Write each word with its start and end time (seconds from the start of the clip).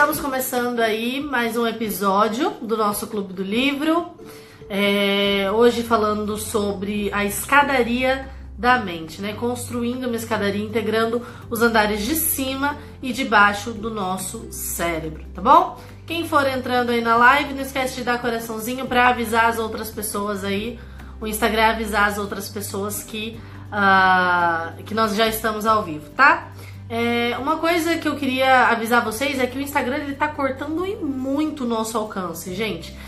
Estamos 0.00 0.18
começando 0.18 0.80
aí 0.80 1.20
mais 1.20 1.58
um 1.58 1.66
episódio 1.66 2.52
do 2.62 2.74
nosso 2.74 3.06
Clube 3.06 3.34
do 3.34 3.42
Livro. 3.42 4.12
É, 4.66 5.50
hoje 5.52 5.82
falando 5.82 6.38
sobre 6.38 7.12
a 7.12 7.22
escadaria 7.26 8.26
da 8.56 8.78
mente, 8.78 9.20
né? 9.20 9.34
Construindo 9.34 10.06
uma 10.06 10.16
escadaria 10.16 10.64
integrando 10.64 11.20
os 11.50 11.60
andares 11.60 12.00
de 12.02 12.14
cima 12.14 12.78
e 13.02 13.12
de 13.12 13.26
baixo 13.26 13.72
do 13.72 13.90
nosso 13.90 14.50
cérebro, 14.50 15.22
tá 15.34 15.42
bom? 15.42 15.78
Quem 16.06 16.26
for 16.26 16.46
entrando 16.46 16.88
aí 16.88 17.02
na 17.02 17.16
live, 17.16 17.52
não 17.52 17.60
esquece 17.60 17.96
de 17.96 18.02
dar 18.02 18.22
coraçãozinho 18.22 18.86
para 18.86 19.08
avisar 19.08 19.50
as 19.50 19.58
outras 19.58 19.90
pessoas 19.90 20.44
aí. 20.44 20.80
O 21.20 21.26
Instagram 21.26 21.60
é 21.60 21.70
avisar 21.72 22.08
as 22.08 22.16
outras 22.16 22.48
pessoas 22.48 23.02
que, 23.02 23.38
uh, 23.66 24.82
que 24.82 24.94
nós 24.94 25.14
já 25.14 25.28
estamos 25.28 25.66
ao 25.66 25.82
vivo, 25.82 26.08
tá? 26.16 26.52
É, 26.90 27.38
uma 27.38 27.56
coisa 27.58 27.96
que 27.98 28.08
eu 28.08 28.16
queria 28.16 28.66
avisar 28.66 29.04
vocês 29.04 29.38
é 29.38 29.46
que 29.46 29.56
o 29.56 29.60
Instagram 29.60 29.98
ele 29.98 30.14
tá 30.14 30.26
cortando 30.26 30.84
muito 31.00 31.62
o 31.62 31.66
nosso 31.66 31.96
alcance, 31.96 32.52
gente. 32.52 32.98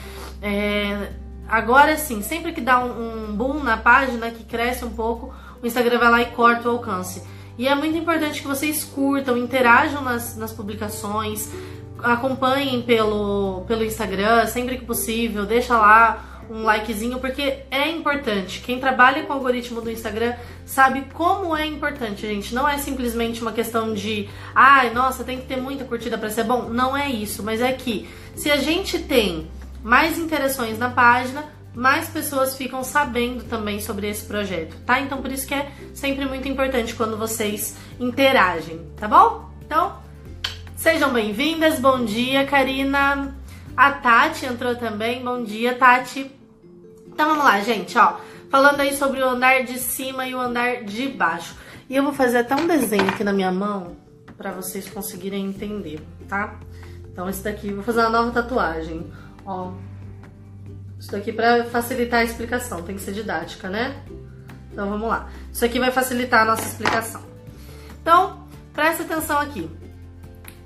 É, 0.40 1.10
agora 1.48 1.96
sim, 1.96 2.22
sempre 2.22 2.52
que 2.52 2.60
dá 2.60 2.78
um, 2.78 3.30
um 3.30 3.36
boom 3.36 3.60
na 3.60 3.76
página, 3.76 4.30
que 4.30 4.44
cresce 4.44 4.84
um 4.84 4.90
pouco, 4.90 5.34
o 5.60 5.66
Instagram 5.66 5.98
vai 5.98 6.10
lá 6.12 6.22
e 6.22 6.26
corta 6.26 6.68
o 6.68 6.72
alcance. 6.72 7.24
E 7.58 7.66
é 7.66 7.74
muito 7.74 7.98
importante 7.98 8.40
que 8.40 8.46
vocês 8.46 8.84
curtam, 8.84 9.36
interajam 9.36 10.00
nas, 10.00 10.36
nas 10.36 10.52
publicações, 10.52 11.50
acompanhem 12.00 12.82
pelo, 12.82 13.64
pelo 13.66 13.84
Instagram 13.84 14.46
sempre 14.46 14.78
que 14.78 14.84
possível, 14.84 15.44
deixa 15.44 15.76
lá 15.76 16.31
um 16.52 16.62
likezinho, 16.62 17.18
porque 17.18 17.60
é 17.70 17.88
importante. 17.88 18.60
Quem 18.60 18.78
trabalha 18.78 19.22
com 19.22 19.32
o 19.32 19.36
algoritmo 19.36 19.80
do 19.80 19.90
Instagram 19.90 20.34
sabe 20.66 21.06
como 21.14 21.56
é 21.56 21.66
importante, 21.66 22.26
gente. 22.26 22.54
Não 22.54 22.68
é 22.68 22.76
simplesmente 22.76 23.40
uma 23.40 23.52
questão 23.52 23.94
de, 23.94 24.28
ai, 24.54 24.90
nossa, 24.90 25.24
tem 25.24 25.38
que 25.38 25.46
ter 25.46 25.56
muita 25.56 25.84
curtida 25.84 26.18
para 26.18 26.28
ser 26.28 26.44
bom. 26.44 26.68
Não 26.68 26.94
é 26.94 27.10
isso, 27.10 27.42
mas 27.42 27.62
é 27.62 27.72
que 27.72 28.06
se 28.36 28.50
a 28.50 28.58
gente 28.58 28.98
tem 28.98 29.50
mais 29.82 30.18
interações 30.18 30.78
na 30.78 30.90
página, 30.90 31.44
mais 31.74 32.08
pessoas 32.08 32.54
ficam 32.54 32.84
sabendo 32.84 33.44
também 33.44 33.80
sobre 33.80 34.06
esse 34.08 34.26
projeto, 34.26 34.76
tá? 34.84 35.00
Então 35.00 35.22
por 35.22 35.32
isso 35.32 35.46
que 35.46 35.54
é 35.54 35.70
sempre 35.94 36.26
muito 36.26 36.46
importante 36.46 36.94
quando 36.94 37.16
vocês 37.16 37.76
interagem, 37.98 38.78
tá 38.96 39.08
bom? 39.08 39.50
Então, 39.64 39.96
sejam 40.76 41.10
bem-vindas. 41.10 41.80
Bom 41.80 42.04
dia, 42.04 42.44
Karina. 42.44 43.34
A 43.74 43.90
Tati 43.90 44.44
entrou 44.44 44.76
também. 44.76 45.24
Bom 45.24 45.42
dia, 45.42 45.74
Tati. 45.74 46.41
Então 47.12 47.28
vamos 47.28 47.44
lá, 47.44 47.60
gente, 47.60 47.96
ó. 47.98 48.16
Falando 48.50 48.80
aí 48.80 48.96
sobre 48.96 49.22
o 49.22 49.28
andar 49.28 49.62
de 49.64 49.78
cima 49.78 50.26
e 50.26 50.34
o 50.34 50.40
andar 50.40 50.84
de 50.84 51.08
baixo. 51.08 51.54
E 51.88 51.96
eu 51.96 52.02
vou 52.02 52.12
fazer 52.12 52.38
até 52.38 52.54
um 52.54 52.66
desenho 52.66 53.08
aqui 53.08 53.22
na 53.22 53.32
minha 53.32 53.52
mão 53.52 53.96
para 54.36 54.50
vocês 54.50 54.88
conseguirem 54.88 55.46
entender, 55.46 56.00
tá? 56.28 56.58
Então 57.10 57.28
esse 57.28 57.42
daqui, 57.42 57.72
vou 57.72 57.82
fazer 57.82 58.00
uma 58.00 58.10
nova 58.10 58.30
tatuagem, 58.30 59.10
ó. 59.44 59.72
Isso 60.98 61.10
daqui 61.12 61.32
para 61.32 61.64
facilitar 61.64 62.20
a 62.20 62.24
explicação, 62.24 62.82
tem 62.82 62.96
que 62.96 63.02
ser 63.02 63.12
didática, 63.12 63.68
né? 63.68 64.02
Então 64.72 64.88
vamos 64.88 65.08
lá. 65.08 65.28
Isso 65.52 65.64
aqui 65.64 65.78
vai 65.78 65.90
facilitar 65.90 66.42
a 66.42 66.44
nossa 66.44 66.62
explicação. 66.62 67.22
Então, 68.00 68.46
presta 68.72 69.02
atenção 69.02 69.38
aqui. 69.38 69.70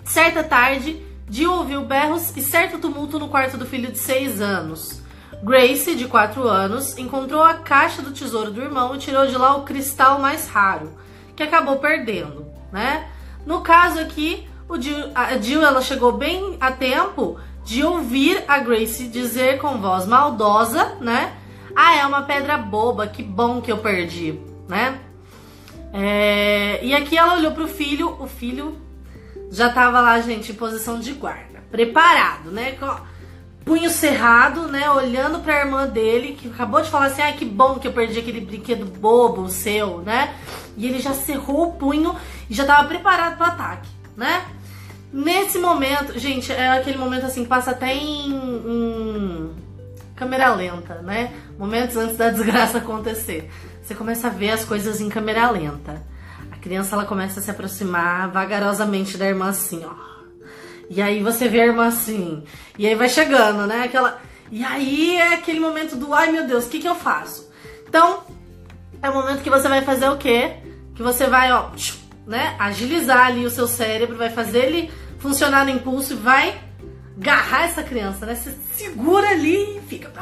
Certa 0.05 0.45
tarde, 0.45 1.05
Jill 1.29 1.53
ouviu 1.53 1.85
berros 1.85 2.37
e 2.37 2.43
certo 2.43 2.79
tumulto 2.79 3.19
no 3.19 3.29
quarto 3.29 3.57
do 3.57 3.67
filho 3.67 3.91
de 3.91 3.99
6 3.99 4.41
anos. 4.41 5.06
Grace, 5.43 5.95
de 5.95 6.07
4 6.07 6.49
anos, 6.49 6.97
encontrou 6.99 7.43
a 7.43 7.55
caixa 7.55 8.03
do 8.03 8.11
tesouro 8.11 8.51
do 8.51 8.63
irmão 8.63 8.95
e 8.95 8.99
tirou 8.99 9.27
de 9.27 9.37
lá 9.37 9.57
o 9.57 9.63
cristal 9.63 10.19
mais 10.19 10.49
raro, 10.49 10.93
que 11.35 11.43
acabou 11.43 11.77
perdendo, 11.77 12.47
né? 12.73 13.09
No 13.45 13.61
caso 13.61 14.01
aqui, 14.01 14.49
o 14.69 14.81
Jill, 14.81 15.11
a 15.15 15.37
Jill 15.39 15.63
ela 15.63 15.81
chegou 15.81 16.13
bem 16.13 16.57
a 16.61 16.73
tempo 16.73 17.39
de 17.65 17.85
ouvir 17.85 18.45
a 18.49 18.59
Grace 18.59 19.09
dizer 19.09 19.59
com 19.59 19.79
voz 19.79 20.07
maldosa, 20.07 20.97
né? 21.01 21.35
Ah, 21.75 21.97
é 21.97 22.07
uma 22.07 22.23
pedra 22.23 22.57
boba, 22.57 23.07
que 23.07 23.23
bom 23.23 23.61
que 23.61 23.71
eu 23.71 23.79
perdi, 23.79 24.41
né? 24.69 24.99
É... 25.93 26.85
E 26.85 26.95
aqui 26.95 27.17
ela 27.17 27.35
olhou 27.35 27.53
pro 27.53 27.69
filho, 27.69 28.17
o 28.21 28.27
filho 28.27 28.81
já 29.51 29.71
tava 29.71 30.01
lá, 30.01 30.21
gente, 30.21 30.53
em 30.53 30.55
posição 30.55 30.99
de 30.99 31.13
guarda, 31.13 31.63
preparado, 31.71 32.51
né? 32.51 32.73
Com 32.73 32.87
punho 33.67 33.91
cerrado, 33.91 34.69
né? 34.69 34.89
Olhando 34.91 35.41
pra 35.41 35.61
irmã 35.61 35.87
dele, 35.87 36.33
que 36.33 36.49
acabou 36.49 36.81
de 36.81 36.89
falar 36.89 37.07
assim: 37.07 37.21
ai, 37.21 37.35
que 37.35 37.45
bom 37.45 37.79
que 37.79 37.87
eu 37.87 37.93
perdi 37.93 38.19
aquele 38.19 38.41
brinquedo 38.41 38.87
bobo 38.87 39.51
seu, 39.51 39.99
né? 39.99 40.35
E 40.75 40.87
ele 40.87 40.99
já 40.99 41.13
cerrou 41.13 41.69
o 41.69 41.73
punho 41.73 42.17
e 42.49 42.55
já 42.55 42.65
tava 42.65 42.89
preparado 42.89 43.37
pro 43.37 43.47
ataque, 43.47 43.89
né? 44.17 44.47
Nesse 45.13 45.59
momento, 45.59 46.19
gente, 46.19 46.51
é 46.51 46.79
aquele 46.79 46.97
momento 46.97 47.27
assim, 47.27 47.45
passa 47.45 47.73
até 47.73 47.95
em, 47.95 48.33
em 48.33 49.51
câmera 50.15 50.55
lenta, 50.55 51.03
né? 51.03 51.35
Momentos 51.59 51.97
antes 51.97 52.17
da 52.17 52.31
desgraça 52.31 52.79
acontecer. 52.79 53.51
Você 53.83 53.95
começa 53.95 54.29
a 54.29 54.31
ver 54.31 54.51
as 54.51 54.65
coisas 54.65 55.01
em 55.01 55.11
câmera 55.11 55.51
lenta 55.51 56.03
criança 56.67 56.97
ela 56.97 57.05
começa 57.05 57.39
a 57.39 57.43
se 57.45 57.49
aproximar 57.49 58.29
vagarosamente 58.33 59.17
da 59.17 59.25
irmã 59.29 59.51
assim, 59.51 59.85
ó. 59.85 60.16
E 60.89 61.03
aí 61.03 61.23
você 61.23 61.49
vê 61.49 61.61
a 61.61 61.67
irmã 61.67 61.87
assim. 61.87 62.45
E 62.79 62.87
aí 62.87 62.95
vai 62.95 63.09
chegando, 63.09 63.67
né? 63.67 63.85
Aquela. 63.85 64.21
E 64.51 64.65
aí 64.65 65.17
é 65.17 65.35
aquele 65.35 65.59
momento 65.59 65.97
do 65.97 66.15
ai 66.15 66.31
meu 66.31 66.47
Deus, 66.47 66.67
o 66.67 66.69
que, 66.69 66.79
que 66.79 66.89
eu 66.89 66.95
faço? 66.95 67.51
Então, 67.89 68.25
é 69.03 69.11
o 69.11 69.15
momento 69.15 69.43
que 69.43 69.51
você 69.51 69.69
vai 69.69 69.83
fazer 69.83 70.09
o 70.09 70.17
quê? 70.17 70.57
Que 70.95 71.03
você 71.03 71.27
vai, 71.27 71.53
ó, 71.53 71.71
né? 72.27 72.55
Agilizar 72.59 73.27
ali 73.27 73.45
o 73.45 73.51
seu 73.51 73.67
cérebro, 73.67 74.17
vai 74.17 74.31
fazer 74.31 74.65
ele 74.65 74.91
funcionar 75.19 75.65
no 75.65 75.71
impulso 75.71 76.13
e 76.13 76.17
vai 76.17 76.61
agarrar 77.19 77.65
essa 77.65 77.83
criança, 77.83 78.27
né? 78.27 78.35
Você 78.35 78.55
segura 78.75 79.31
ali 79.31 79.79
e 79.79 79.81
fica. 79.89 80.13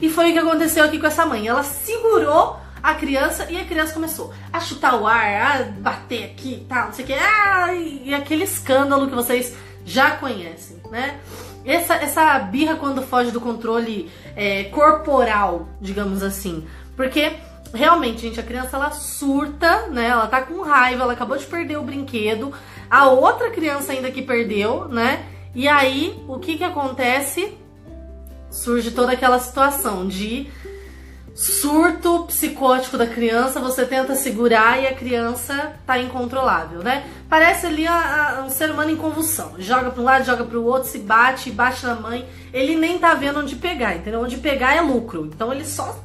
E 0.00 0.08
foi 0.08 0.30
o 0.30 0.32
que 0.32 0.38
aconteceu 0.38 0.84
aqui 0.84 0.98
com 0.98 1.06
essa 1.06 1.26
mãe. 1.26 1.46
Ela 1.46 1.62
segurou 1.62 2.58
a 2.82 2.94
criança 2.94 3.46
e 3.50 3.60
a 3.60 3.64
criança 3.64 3.94
começou 3.94 4.32
a 4.52 4.60
chutar 4.60 5.00
o 5.00 5.06
ar, 5.06 5.60
a 5.60 5.64
bater 5.64 6.24
aqui 6.24 6.54
e 6.54 6.64
tal, 6.68 6.86
não 6.86 6.92
sei 6.92 7.04
o 7.04 7.08
que, 7.08 7.14
ah, 7.14 7.74
e 7.74 8.14
aquele 8.14 8.44
escândalo 8.44 9.08
que 9.08 9.14
vocês 9.14 9.56
já 9.84 10.12
conhecem, 10.12 10.80
né? 10.90 11.18
Essa, 11.64 11.94
essa 11.94 12.38
birra 12.38 12.76
quando 12.76 13.02
foge 13.02 13.30
do 13.30 13.40
controle 13.40 14.10
é, 14.34 14.64
corporal, 14.64 15.68
digamos 15.80 16.22
assim, 16.22 16.66
porque 16.96 17.32
realmente, 17.72 18.22
gente, 18.22 18.40
a 18.40 18.42
criança 18.42 18.76
ela 18.76 18.90
surta, 18.90 19.86
né? 19.88 20.08
Ela 20.08 20.26
tá 20.26 20.42
com 20.42 20.62
raiva, 20.62 21.02
ela 21.02 21.12
acabou 21.12 21.36
de 21.36 21.46
perder 21.46 21.78
o 21.78 21.82
brinquedo, 21.82 22.52
a 22.90 23.08
outra 23.08 23.50
criança 23.50 23.92
ainda 23.92 24.10
que 24.10 24.22
perdeu, 24.22 24.88
né? 24.88 25.24
E 25.54 25.68
aí, 25.68 26.22
o 26.28 26.38
que 26.38 26.56
que 26.56 26.64
acontece? 26.64 27.56
Surge 28.50 28.90
toda 28.90 29.12
aquela 29.12 29.38
situação 29.38 30.06
de 30.06 30.48
surto 31.34 32.24
psicótico 32.26 32.98
da 32.98 33.06
criança, 33.06 33.60
você 33.60 33.84
tenta 33.86 34.14
segurar 34.14 34.82
e 34.82 34.86
a 34.86 34.94
criança 34.94 35.72
tá 35.86 35.98
incontrolável, 35.98 36.80
né? 36.80 37.08
Parece 37.28 37.66
ali 37.66 37.86
a, 37.86 38.38
a, 38.38 38.42
um 38.42 38.50
ser 38.50 38.70
humano 38.70 38.90
em 38.90 38.96
convulsão. 38.96 39.54
Joga 39.58 39.90
para 39.90 40.00
um 40.00 40.04
lado, 40.04 40.24
joga 40.24 40.44
para 40.44 40.58
o 40.58 40.64
outro, 40.64 40.88
se 40.88 40.98
bate, 40.98 41.50
bate 41.50 41.86
na 41.86 41.94
mãe. 41.94 42.28
Ele 42.52 42.76
nem 42.76 42.98
tá 42.98 43.14
vendo 43.14 43.40
onde 43.40 43.56
pegar, 43.56 43.96
entendeu? 43.96 44.20
Onde 44.20 44.36
pegar 44.36 44.74
é 44.74 44.80
lucro. 44.80 45.26
Então 45.26 45.52
ele 45.52 45.64
só 45.64 45.98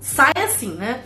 sai 0.00 0.32
assim, 0.36 0.74
né? 0.74 1.02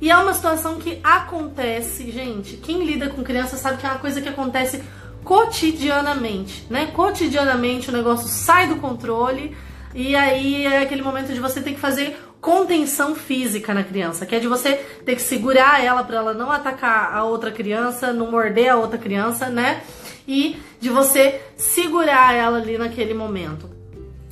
E 0.00 0.10
é 0.10 0.16
uma 0.16 0.34
situação 0.34 0.78
que 0.78 0.98
acontece, 1.04 2.10
gente. 2.10 2.56
Quem 2.56 2.84
lida 2.84 3.08
com 3.08 3.22
criança 3.22 3.56
sabe 3.56 3.78
que 3.78 3.86
é 3.86 3.88
uma 3.88 4.00
coisa 4.00 4.20
que 4.20 4.28
acontece 4.28 4.82
cotidianamente, 5.22 6.66
né? 6.68 6.86
Cotidianamente 6.86 7.88
o 7.88 7.92
negócio 7.92 8.26
sai 8.26 8.66
do 8.66 8.76
controle 8.76 9.56
e 9.94 10.16
aí 10.16 10.66
é 10.66 10.82
aquele 10.82 11.02
momento 11.02 11.32
de 11.32 11.38
você 11.38 11.60
ter 11.60 11.74
que 11.74 11.78
fazer 11.78 12.18
contenção 12.42 13.14
física 13.14 13.72
na 13.72 13.84
criança, 13.84 14.26
que 14.26 14.34
é 14.34 14.40
de 14.40 14.48
você 14.48 14.74
ter 15.06 15.14
que 15.14 15.22
segurar 15.22 15.82
ela 15.82 16.02
para 16.02 16.16
ela 16.16 16.34
não 16.34 16.50
atacar 16.50 17.14
a 17.14 17.22
outra 17.22 17.52
criança, 17.52 18.12
não 18.12 18.32
morder 18.32 18.68
a 18.68 18.76
outra 18.76 18.98
criança, 18.98 19.48
né? 19.48 19.84
E 20.26 20.60
de 20.80 20.90
você 20.90 21.40
segurar 21.56 22.34
ela 22.34 22.58
ali 22.58 22.76
naquele 22.76 23.14
momento. 23.14 23.70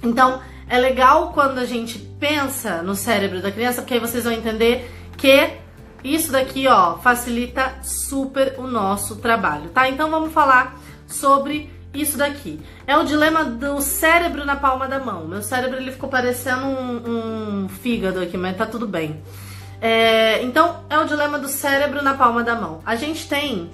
Então, 0.03 0.43
é 0.69 0.77
legal 0.77 1.33
quando 1.33 1.59
a 1.59 1.65
gente 1.65 1.99
pensa 2.19 2.83
no 2.83 2.97
cérebro 2.97 3.41
da 3.41 3.53
criança, 3.53 3.81
porque 3.81 3.95
aí 3.95 4.01
vocês 4.01 4.25
vão 4.25 4.33
entender 4.33 4.91
que 5.17 5.49
isso 6.03 6.33
daqui, 6.33 6.67
ó, 6.67 6.97
facilita 6.99 7.77
super 7.81 8.57
o 8.59 8.67
nosso 8.67 9.17
trabalho, 9.17 9.71
tá? 9.71 9.89
Então 9.89 10.11
vamos 10.11 10.33
falar 10.33 10.81
sobre 11.07 11.71
isso 11.93 12.17
daqui. 12.17 12.61
É 12.87 12.97
o 12.97 13.05
dilema 13.05 13.45
do 13.45 13.81
cérebro 13.81 14.45
na 14.45 14.57
palma 14.57 14.87
da 14.87 14.99
mão. 14.99 15.27
Meu 15.27 15.43
cérebro 15.43 15.79
ele 15.79 15.91
ficou 15.91 16.09
parecendo 16.09 16.67
um, 16.67 17.65
um 17.65 17.69
fígado 17.69 18.21
aqui, 18.21 18.37
mas 18.37 18.57
tá 18.57 18.67
tudo 18.67 18.87
bem. 18.87 19.23
É, 19.81 20.43
então, 20.43 20.85
é 20.89 20.99
o 20.99 21.05
dilema 21.05 21.39
do 21.39 21.49
cérebro 21.49 22.03
na 22.03 22.15
palma 22.15 22.45
da 22.45 22.55
mão. 22.55 22.81
A 22.85 22.95
gente 22.97 23.29
tem. 23.29 23.71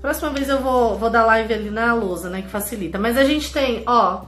Próxima 0.00 0.30
vez 0.30 0.48
eu 0.48 0.60
vou, 0.60 0.98
vou 0.98 1.10
dar 1.10 1.24
live 1.26 1.54
ali 1.54 1.70
na 1.70 1.94
lousa, 1.94 2.28
né? 2.28 2.42
Que 2.42 2.48
facilita. 2.48 2.98
Mas 2.98 3.16
a 3.16 3.24
gente 3.24 3.52
tem, 3.52 3.82
ó, 3.86 4.22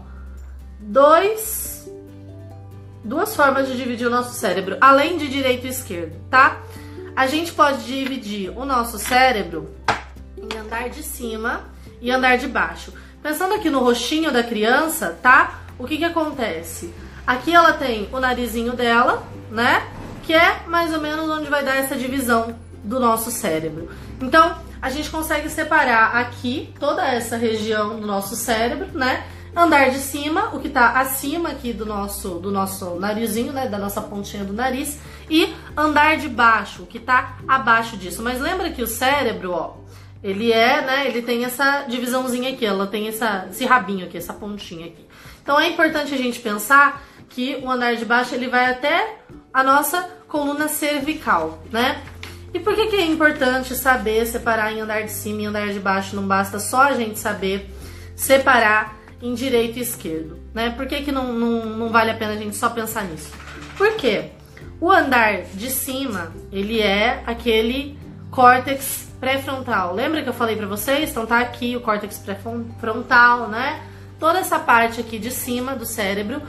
dois. 0.78 1.68
Duas 3.02 3.34
formas 3.34 3.66
de 3.66 3.76
dividir 3.76 4.06
o 4.06 4.10
nosso 4.10 4.34
cérebro, 4.34 4.76
além 4.78 5.16
de 5.16 5.26
direito 5.26 5.66
e 5.66 5.70
esquerdo, 5.70 6.20
tá? 6.30 6.60
A 7.16 7.26
gente 7.26 7.50
pode 7.50 7.82
dividir 7.84 8.50
o 8.50 8.66
nosso 8.66 8.98
cérebro 8.98 9.74
andar 10.70 10.88
de 10.88 11.02
cima 11.02 11.64
e 12.00 12.12
andar 12.12 12.38
de 12.38 12.46
baixo. 12.46 12.92
Pensando 13.20 13.54
aqui 13.54 13.68
no 13.68 13.80
rostinho 13.80 14.30
da 14.30 14.42
criança, 14.42 15.18
tá? 15.20 15.60
O 15.76 15.84
que 15.84 15.98
que 15.98 16.04
acontece? 16.04 16.94
Aqui 17.26 17.52
ela 17.52 17.72
tem 17.72 18.08
o 18.12 18.20
narizinho 18.20 18.74
dela, 18.74 19.24
né? 19.50 19.88
Que 20.22 20.32
é 20.32 20.62
mais 20.68 20.94
ou 20.94 21.00
menos 21.00 21.28
onde 21.28 21.50
vai 21.50 21.64
dar 21.64 21.76
essa 21.76 21.96
divisão 21.96 22.54
do 22.84 23.00
nosso 23.00 23.32
cérebro. 23.32 23.90
Então, 24.20 24.56
a 24.80 24.88
gente 24.88 25.10
consegue 25.10 25.50
separar 25.50 26.14
aqui 26.16 26.72
toda 26.78 27.04
essa 27.04 27.36
região 27.36 27.98
do 27.98 28.06
nosso 28.06 28.36
cérebro, 28.36 28.86
né? 28.96 29.26
Andar 29.54 29.90
de 29.90 29.98
cima, 29.98 30.50
o 30.54 30.60
que 30.60 30.68
tá 30.68 31.00
acima 31.00 31.48
aqui 31.48 31.72
do 31.72 31.84
nosso, 31.84 32.38
do 32.38 32.52
nosso 32.52 32.94
narizinho, 32.94 33.52
né? 33.52 33.66
Da 33.66 33.76
nossa 33.76 34.00
pontinha 34.00 34.44
do 34.44 34.52
nariz. 34.52 35.00
E 35.28 35.52
andar 35.76 36.16
de 36.16 36.28
baixo, 36.28 36.84
o 36.84 36.86
que 36.86 37.00
tá 37.00 37.38
abaixo 37.48 37.96
disso. 37.96 38.22
Mas 38.22 38.40
lembra 38.40 38.70
que 38.70 38.82
o 38.82 38.86
cérebro, 38.86 39.50
ó, 39.50 39.79
ele 40.22 40.52
é, 40.52 40.82
né? 40.82 41.06
Ele 41.06 41.22
tem 41.22 41.44
essa 41.44 41.82
divisãozinha 41.82 42.50
aqui, 42.50 42.64
ela 42.64 42.86
tem 42.86 43.08
essa, 43.08 43.46
esse 43.50 43.64
rabinho 43.64 44.06
aqui, 44.06 44.18
essa 44.18 44.34
pontinha 44.34 44.86
aqui. 44.86 45.06
Então 45.42 45.58
é 45.58 45.68
importante 45.68 46.14
a 46.14 46.18
gente 46.18 46.40
pensar 46.40 47.02
que 47.28 47.56
o 47.62 47.70
andar 47.70 47.96
de 47.96 48.04
baixo 48.04 48.34
ele 48.34 48.48
vai 48.48 48.70
até 48.70 49.16
a 49.52 49.62
nossa 49.62 50.02
coluna 50.28 50.68
cervical, 50.68 51.62
né? 51.72 52.02
E 52.52 52.58
por 52.58 52.74
que, 52.74 52.88
que 52.88 52.96
é 52.96 53.06
importante 53.06 53.74
saber 53.74 54.26
separar 54.26 54.72
em 54.72 54.80
andar 54.80 55.02
de 55.02 55.12
cima 55.12 55.42
e 55.42 55.46
andar 55.46 55.68
de 55.68 55.78
baixo? 55.78 56.16
Não 56.16 56.26
basta 56.26 56.58
só 56.58 56.82
a 56.82 56.94
gente 56.94 57.18
saber 57.18 57.70
separar 58.16 58.98
em 59.22 59.34
direito 59.34 59.78
e 59.78 59.82
esquerdo, 59.82 60.38
né? 60.52 60.70
Por 60.70 60.86
que, 60.86 61.02
que 61.02 61.12
não, 61.12 61.32
não, 61.32 61.66
não 61.66 61.88
vale 61.88 62.10
a 62.10 62.14
pena 62.14 62.32
a 62.32 62.36
gente 62.36 62.56
só 62.56 62.68
pensar 62.68 63.04
nisso? 63.04 63.32
Por 63.76 63.94
quê? 63.94 64.30
O 64.80 64.90
andar 64.90 65.42
de 65.54 65.70
cima, 65.70 66.32
ele 66.50 66.80
é 66.80 67.22
aquele 67.26 67.98
córtex 68.30 69.09
pré-frontal. 69.20 69.94
Lembra 69.94 70.22
que 70.22 70.28
eu 70.28 70.34
falei 70.34 70.56
para 70.56 70.66
vocês? 70.66 71.10
Então 71.10 71.26
tá 71.26 71.38
aqui 71.38 71.76
o 71.76 71.80
córtex 71.80 72.18
pré-frontal, 72.18 73.48
né? 73.48 73.82
Toda 74.18 74.38
essa 74.38 74.58
parte 74.58 75.00
aqui 75.00 75.18
de 75.18 75.30
cima 75.30 75.76
do 75.76 75.86
cérebro 75.86 76.42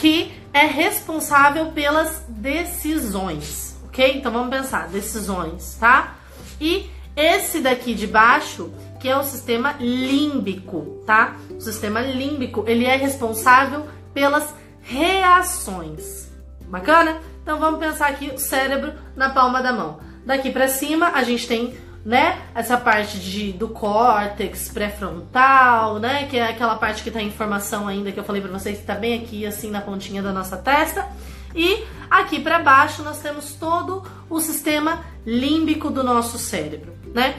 que 0.00 0.32
é 0.52 0.66
responsável 0.66 1.66
pelas 1.66 2.24
decisões, 2.28 3.76
ok? 3.86 4.16
Então 4.16 4.32
vamos 4.32 4.50
pensar, 4.50 4.88
decisões, 4.88 5.76
tá? 5.78 6.16
E 6.60 6.90
esse 7.16 7.60
daqui 7.60 7.94
de 7.94 8.06
baixo, 8.06 8.72
que 9.00 9.08
é 9.08 9.16
o 9.16 9.22
sistema 9.22 9.74
límbico, 9.78 11.02
tá? 11.06 11.36
O 11.50 11.60
sistema 11.60 12.00
límbico, 12.00 12.64
ele 12.66 12.84
é 12.84 12.96
responsável 12.96 13.86
pelas 14.12 14.54
reações. 14.82 16.28
Bacana? 16.68 17.20
Então 17.42 17.58
vamos 17.58 17.78
pensar 17.78 18.08
aqui 18.08 18.28
o 18.28 18.38
cérebro 18.38 18.92
na 19.14 19.30
palma 19.30 19.62
da 19.62 19.72
mão. 19.72 20.00
Daqui 20.24 20.50
para 20.50 20.68
cima 20.68 21.12
a 21.14 21.22
gente 21.22 21.46
tem, 21.46 21.76
né, 22.06 22.38
essa 22.54 22.76
parte 22.76 23.18
de, 23.18 23.50
do 23.50 23.68
córtex 23.68 24.68
pré-frontal, 24.68 25.98
né, 25.98 26.28
que 26.30 26.36
é 26.36 26.50
aquela 26.50 26.76
parte 26.76 27.02
que 27.02 27.10
tá 27.10 27.20
em 27.20 27.32
formação 27.32 27.88
ainda 27.88 28.12
que 28.12 28.20
eu 28.20 28.22
falei 28.22 28.40
para 28.40 28.56
vocês 28.56 28.78
que 28.78 28.84
tá 28.84 28.94
bem 28.94 29.20
aqui 29.20 29.44
assim 29.44 29.72
na 29.72 29.80
pontinha 29.80 30.22
da 30.22 30.32
nossa 30.32 30.56
testa. 30.56 31.04
E 31.52 31.82
aqui 32.08 32.38
para 32.38 32.60
baixo 32.60 33.02
nós 33.02 33.18
temos 33.18 33.54
todo 33.54 34.04
o 34.30 34.38
sistema 34.38 35.04
límbico 35.26 35.90
do 35.90 36.04
nosso 36.04 36.38
cérebro, 36.38 36.92
né? 37.12 37.34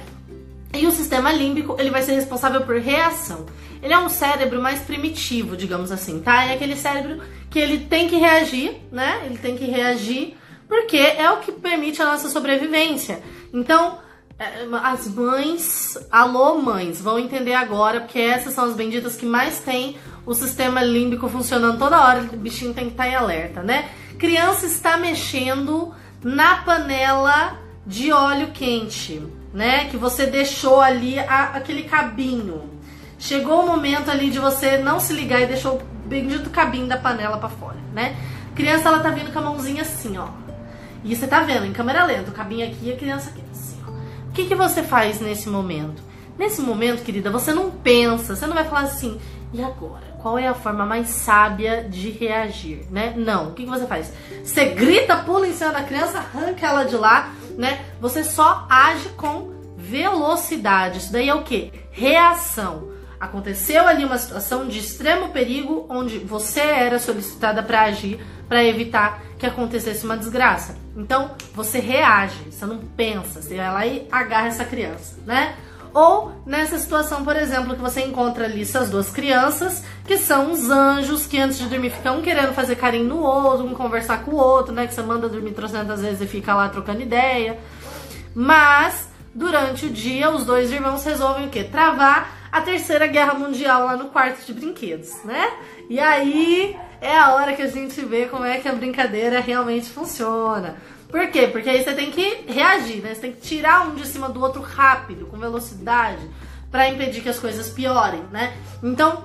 E 0.73 0.85
o 0.85 0.91
sistema 0.91 1.31
límbico, 1.31 1.77
ele 1.79 1.89
vai 1.89 2.01
ser 2.01 2.11
responsável 2.11 2.59
por 2.61 2.75
reação. 2.75 3.45
Ele 3.81 3.93
é 3.93 3.97
um 3.97 4.09
cérebro 4.09 4.61
mais 4.61 4.81
primitivo, 4.81 5.55
digamos 5.55 5.93
assim, 5.93 6.19
tá? 6.19 6.43
É 6.43 6.55
aquele 6.55 6.75
cérebro 6.75 7.21
que 7.49 7.57
ele 7.57 7.85
tem 7.85 8.09
que 8.09 8.17
reagir, 8.17 8.81
né? 8.91 9.21
Ele 9.25 9.37
tem 9.37 9.55
que 9.55 9.63
reagir 9.63 10.35
porque 10.67 10.97
é 10.97 11.31
o 11.31 11.37
que 11.37 11.53
permite 11.53 12.01
a 12.01 12.05
nossa 12.05 12.27
sobrevivência. 12.27 13.23
Então, 13.53 13.99
as 14.83 15.07
mães, 15.07 15.97
alô 16.11 16.61
mães, 16.61 17.01
vão 17.01 17.17
entender 17.17 17.53
agora, 17.53 18.01
porque 18.01 18.19
essas 18.19 18.53
são 18.53 18.65
as 18.65 18.75
benditas 18.75 19.15
que 19.15 19.25
mais 19.25 19.59
têm 19.59 19.97
o 20.25 20.33
sistema 20.33 20.83
límbico 20.83 21.27
funcionando 21.27 21.79
toda 21.79 21.99
hora, 21.99 22.21
o 22.21 22.37
bichinho 22.37 22.73
tem 22.73 22.85
que 22.85 22.91
estar 22.91 23.05
tá 23.05 23.09
em 23.09 23.15
alerta, 23.15 23.63
né? 23.63 23.89
Criança 24.19 24.65
está 24.65 24.97
mexendo 24.97 25.93
na 26.23 26.57
panela 26.57 27.57
de 27.85 28.11
óleo 28.11 28.51
quente, 28.53 29.25
né? 29.53 29.85
Que 29.85 29.97
você 29.97 30.27
deixou 30.27 30.81
ali 30.81 31.17
a, 31.17 31.53
aquele 31.55 31.83
cabinho. 31.83 32.69
Chegou 33.17 33.63
o 33.63 33.65
momento 33.65 34.11
ali 34.11 34.29
de 34.29 34.37
você 34.37 34.77
não 34.77 34.99
se 34.99 35.13
ligar 35.13 35.41
e 35.41 35.47
deixou 35.47 35.77
o 35.77 36.07
bendito 36.07 36.49
cabinho 36.51 36.87
da 36.87 36.97
panela 36.97 37.37
para 37.37 37.49
fora, 37.49 37.77
né? 37.93 38.15
Criança, 38.53 38.89
ela 38.89 38.99
tá 38.99 39.09
vindo 39.09 39.31
com 39.31 39.39
a 39.39 39.41
mãozinha 39.41 39.81
assim, 39.81 40.17
ó. 40.17 40.27
E 41.03 41.15
você 41.15 41.25
tá 41.25 41.41
vendo 41.41 41.65
em 41.65 41.73
câmera 41.73 42.03
lenta, 42.03 42.29
o 42.29 42.33
cabinho 42.33 42.67
aqui 42.67 42.89
e 42.89 42.93
a 42.93 42.97
criança 42.97 43.29
aqui, 43.29 43.41
que, 44.37 44.45
que 44.45 44.55
você 44.55 44.83
faz 44.83 45.19
nesse 45.19 45.49
momento? 45.49 46.03
Nesse 46.37 46.61
momento, 46.61 47.03
querida, 47.03 47.31
você 47.31 47.51
não 47.51 47.71
pensa, 47.71 48.35
você 48.35 48.45
não 48.45 48.53
vai 48.53 48.65
falar 48.65 48.81
assim, 48.81 49.19
e 49.51 49.63
agora? 49.63 50.05
Qual 50.21 50.37
é 50.37 50.47
a 50.47 50.53
forma 50.53 50.85
mais 50.85 51.07
sábia 51.07 51.83
de 51.83 52.11
reagir, 52.11 52.85
né? 52.91 53.15
Não. 53.17 53.49
O 53.49 53.53
que, 53.53 53.63
que 53.63 53.69
você 53.69 53.87
faz? 53.87 54.13
Você 54.43 54.65
grita, 54.65 55.17
pula 55.17 55.47
em 55.47 55.53
cima 55.53 55.71
da 55.71 55.81
criança, 55.81 56.19
arranca 56.19 56.67
ela 56.67 56.83
de 56.83 56.95
lá, 56.95 57.33
né? 57.57 57.83
Você 57.99 58.23
só 58.23 58.67
age 58.69 59.09
com 59.09 59.51
velocidade. 59.75 60.99
Isso 60.99 61.11
daí 61.11 61.29
é 61.29 61.33
o 61.33 61.43
que? 61.43 61.71
Reação. 61.89 62.89
Aconteceu 63.19 63.87
ali 63.87 64.05
uma 64.05 64.19
situação 64.19 64.67
de 64.67 64.77
extremo 64.77 65.29
perigo 65.29 65.87
onde 65.89 66.19
você 66.19 66.59
era 66.59 66.99
solicitada 66.99 67.63
para 67.63 67.85
agir 67.85 68.23
para 68.47 68.63
evitar 68.63 69.23
que 69.39 69.47
acontecesse 69.47 70.05
uma 70.05 70.15
desgraça. 70.15 70.77
Então, 70.97 71.29
você 71.53 71.77
reage, 71.77 72.49
você 72.49 72.65
não 72.65 72.79
pensa, 72.79 73.39
você 73.39 73.55
vai 73.55 73.71
lá 73.71 73.85
e 73.85 74.07
agarra 74.11 74.47
essa 74.47 74.65
criança, 74.65 75.15
né? 75.27 75.55
Ou 75.93 76.31
nessa 76.43 76.79
situação, 76.79 77.23
por 77.23 77.35
exemplo, 77.35 77.75
que 77.75 77.81
você 77.81 78.01
encontra 78.01 78.45
ali 78.45 78.63
essas 78.63 78.89
duas 78.89 79.11
crianças, 79.11 79.83
que 80.05 80.17
são 80.17 80.51
os 80.51 80.69
anjos 80.71 81.27
que 81.27 81.39
antes 81.39 81.59
de 81.59 81.67
dormir 81.67 81.91
ficam 81.91 82.17
um 82.17 82.21
querendo 82.23 82.51
fazer 82.53 82.75
carinho 82.75 83.05
no 83.05 83.21
outro, 83.21 83.65
um 83.65 83.75
conversar 83.75 84.23
com 84.23 84.31
o 84.31 84.35
outro, 84.35 84.73
né? 84.73 84.87
Que 84.87 84.93
você 84.93 85.03
manda 85.03 85.29
dormir 85.29 85.51
trocentas 85.51 86.01
vezes 86.01 86.21
e 86.21 86.25
fica 86.25 86.55
lá 86.55 86.67
trocando 86.67 87.01
ideia. 87.01 87.59
Mas, 88.33 89.07
durante 89.35 89.85
o 89.85 89.89
dia, 89.89 90.31
os 90.31 90.45
dois 90.45 90.71
irmãos 90.71 91.03
resolvem 91.05 91.45
o 91.45 91.49
quê? 91.49 91.63
Travar 91.63 92.49
a 92.51 92.59
terceira 92.61 93.05
guerra 93.05 93.35
mundial 93.35 93.85
lá 93.85 93.95
no 93.95 94.05
quarto 94.05 94.43
de 94.43 94.53
brinquedos, 94.53 95.23
né? 95.23 95.47
E 95.89 95.99
aí 95.99 96.75
é 97.01 97.17
a 97.17 97.33
hora 97.33 97.53
que 97.53 97.61
a 97.61 97.67
gente 97.67 98.03
vê 98.03 98.25
como 98.25 98.45
é 98.45 98.57
que 98.59 98.67
a 98.67 98.73
brincadeira 98.73 99.39
realmente 99.39 99.89
funciona. 99.89 100.77
Por 101.09 101.27
quê? 101.29 101.47
Porque 101.47 101.69
aí 101.69 101.83
você 101.83 101.93
tem 101.93 102.11
que 102.11 102.43
reagir, 102.47 103.01
né? 103.01 103.13
Você 103.13 103.21
tem 103.21 103.31
que 103.31 103.41
tirar 103.41 103.87
um 103.87 103.95
de 103.95 104.05
cima 104.05 104.27
do 104.29 104.41
outro 104.41 104.61
rápido, 104.61 105.25
com 105.25 105.37
velocidade, 105.37 106.29
para 106.69 106.89
impedir 106.89 107.21
que 107.21 107.29
as 107.29 107.39
coisas 107.39 107.69
piorem, 107.69 108.23
né? 108.31 108.53
Então, 108.83 109.23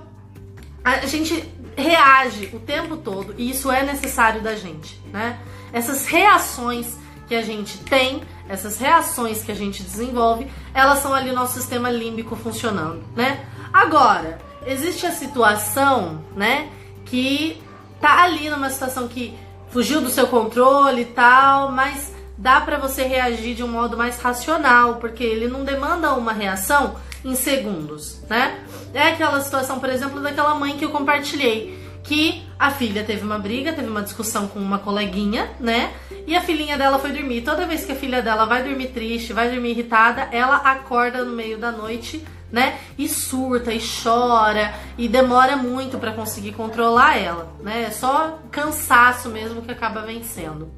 a 0.85 1.07
gente 1.07 1.45
reage 1.77 2.51
o 2.53 2.61
tempo 2.61 2.97
todo 2.97 3.35
e 3.39 3.51
isso 3.51 3.71
é 3.71 3.83
necessário 3.83 4.43
da 4.43 4.55
gente, 4.55 5.01
né? 5.13 5.39
Essas 5.73 6.07
reações 6.07 6.97
que 7.27 7.35
a 7.35 7.43
gente 7.43 7.79
tem, 7.79 8.23
essas 8.49 8.79
reações 8.79 9.43
que 9.43 9.51
a 9.51 9.55
gente 9.55 9.83
desenvolve, 9.83 10.47
elas 10.75 10.99
são 10.99 11.15
ali 11.15 11.33
nosso 11.33 11.55
sistema 11.55 11.91
límbico 11.91 12.37
funcionando, 12.37 13.03
né? 13.17 13.45
Agora, 13.73 14.39
existe 14.67 15.07
a 15.07 15.13
situação, 15.13 16.23
né, 16.37 16.69
que 17.07 17.62
tá 18.03 18.25
ali 18.25 18.51
numa 18.51 18.69
situação 18.69 19.07
que 19.07 19.33
fugiu 19.71 20.03
do 20.03 20.11
seu 20.11 20.27
controle 20.27 21.03
e 21.03 21.07
tal, 21.07 21.71
mas 21.71 22.13
dá 22.37 22.61
para 22.61 22.77
você 22.77 23.05
reagir 23.05 23.55
de 23.55 23.63
um 23.63 23.69
modo 23.69 23.97
mais 23.97 24.21
racional, 24.21 24.97
porque 24.97 25.23
ele 25.23 25.47
não 25.47 25.65
demanda 25.65 26.13
uma 26.13 26.33
reação 26.33 26.97
em 27.25 27.37
segundos, 27.37 28.21
né? 28.29 28.59
É 28.93 29.11
aquela 29.11 29.41
situação, 29.41 29.79
por 29.79 29.89
exemplo, 29.89 30.21
daquela 30.21 30.55
mãe 30.57 30.77
que 30.77 30.85
eu 30.85 30.91
compartilhei, 30.91 31.81
que 32.03 32.43
a 32.59 32.73
filha 32.73 33.05
teve 33.05 33.23
uma 33.23 33.39
briga, 33.39 33.73
teve 33.73 33.89
uma 33.89 34.03
discussão 34.03 34.49
com 34.49 34.59
uma 34.59 34.81
coleguinha, 34.81 35.49
né? 35.61 35.93
E 36.27 36.35
a 36.35 36.41
filhinha 36.41 36.77
dela 36.77 36.99
foi 36.99 37.13
dormir. 37.13 37.43
Toda 37.43 37.67
vez 37.67 37.85
que 37.85 37.93
a 37.93 37.97
filha 37.97 38.21
dela 38.21 38.45
vai 38.45 38.65
dormir 38.65 38.89
triste, 38.89 39.33
vai 39.33 39.49
dormir 39.49 39.71
irritada, 39.71 40.29
ela 40.33 40.57
acorda 40.57 41.25
no 41.25 41.33
meio 41.33 41.57
da 41.57 41.71
noite 41.71 42.25
né? 42.53 42.79
E 42.99 43.09
surta 43.09 43.73
e 43.73 43.81
chora 43.81 44.75
e 44.99 45.09
demora 45.09 45.57
muito 45.57 45.99
para 45.99 46.13
conseguir 46.13 46.53
controlar 46.53 47.17
ela, 47.17 47.51
né? 47.61 47.85
É 47.85 47.91
só 47.91 48.39
cansaço 48.51 49.31
mesmo 49.31 49.63
que 49.63 49.73
acaba 49.73 50.03
vencendo. 50.03 50.71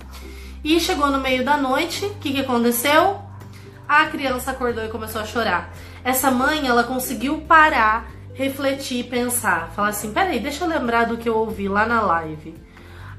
E 0.62 0.78
chegou 0.80 1.10
no 1.10 1.20
meio 1.20 1.44
da 1.44 1.56
noite, 1.56 2.06
o 2.06 2.14
que, 2.14 2.32
que 2.32 2.40
aconteceu? 2.40 3.20
A 3.86 4.06
criança 4.06 4.52
acordou 4.52 4.84
e 4.84 4.88
começou 4.88 5.20
a 5.20 5.26
chorar. 5.26 5.74
Essa 6.02 6.30
mãe, 6.30 6.66
ela 6.66 6.84
conseguiu 6.84 7.42
parar, 7.42 8.10
refletir, 8.32 9.04
pensar, 9.04 9.72
falar 9.74 9.88
assim: 9.88 10.12
peraí, 10.12 10.40
deixa 10.40 10.64
eu 10.64 10.68
lembrar 10.68 11.04
do 11.04 11.18
que 11.18 11.28
eu 11.28 11.36
ouvi 11.36 11.68
lá 11.68 11.84
na 11.84 12.00
live. 12.00 12.54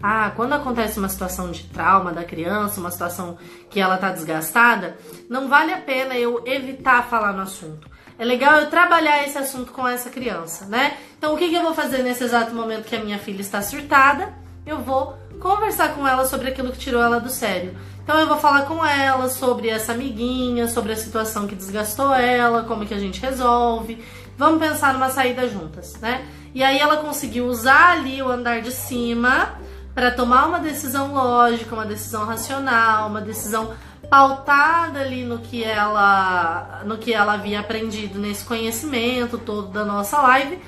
Ah, 0.08 0.32
quando 0.36 0.54
acontece 0.54 1.00
uma 1.00 1.10
situação 1.10 1.50
de 1.50 1.64
trauma 1.64 2.14
da 2.14 2.24
criança, 2.24 2.80
uma 2.80 2.92
situação 2.92 3.40
que 3.72 3.80
ela 3.80 3.98
tá 3.98 4.12
desgastada, 4.12 4.96
não 5.28 5.48
vale 5.48 5.74
a 5.74 5.80
pena 5.80 6.16
eu 6.16 6.44
evitar 6.46 7.10
falar 7.10 7.34
no 7.34 7.42
assunto 7.42 7.90
é 8.18 8.24
legal 8.24 8.60
eu 8.60 8.70
trabalhar 8.70 9.26
esse 9.26 9.38
assunto 9.38 9.72
com 9.72 9.88
essa 9.88 10.10
criança, 10.10 10.66
né? 10.68 10.96
Então, 11.18 11.34
o 11.34 11.38
que, 11.38 11.50
que 11.50 11.56
eu 11.56 11.64
vou 11.64 11.74
fazer 11.74 12.04
nesse 12.04 12.24
exato 12.24 12.54
momento 12.54 12.86
que 12.86 12.96
a 12.96 13.04
minha 13.04 13.18
filha 13.18 13.42
está 13.42 13.62
surtada? 13.64 14.32
Eu 14.66 14.80
vou 14.80 15.18
conversar 15.40 15.96
com 15.96 16.08
ela 16.08 16.24
sobre 16.26 16.50
aquilo 16.50 16.72
que 16.72 16.78
tirou 16.78 17.02
ela 17.02 17.20
do 17.20 17.30
sério. 17.30 17.76
Então, 18.04 18.18
eu 18.20 18.28
vou 18.28 18.38
falar 18.38 18.68
com 18.68 18.86
ela 18.86 19.28
sobre 19.28 19.70
essa 19.70 19.92
amiguinha, 19.92 20.68
sobre 20.68 20.94
a 20.94 20.96
situação 20.96 21.48
que 21.48 21.56
desgastou 21.56 22.14
ela, 22.14 22.64
como 22.64 22.86
que 22.86 22.94
a 22.94 23.00
gente 23.00 23.20
resolve. 23.20 24.02
Vamos 24.38 24.60
pensar 24.60 24.94
numa 24.94 25.10
saída 25.10 25.50
juntas, 25.50 26.00
né? 26.00 26.26
E 26.54 26.64
aí 26.64 26.80
ela 26.80 26.98
conseguiu 26.98 27.48
usar 27.48 27.98
ali 27.98 28.22
o 28.22 28.30
andar 28.30 28.62
de 28.62 28.72
cima 28.72 29.65
para 29.96 30.12
tomar 30.12 30.46
uma 30.48 30.60
decisão 30.60 31.14
lógica, 31.14 31.74
uma 31.74 31.86
decisão 31.86 32.26
racional, 32.26 33.10
uma 33.10 33.22
decisão 33.22 33.74
pautada 34.10 35.00
ali 35.00 35.24
no 35.24 35.40
que 35.40 35.64
ela 35.64 36.84
no 36.86 36.98
que 36.98 37.12
ela 37.12 37.34
havia 37.34 37.60
aprendido 37.60 38.20
nesse 38.20 38.46
conhecimento 38.46 39.38
todo 39.40 39.70
da 39.70 39.84
nossa 39.84 40.22
live 40.22 40.60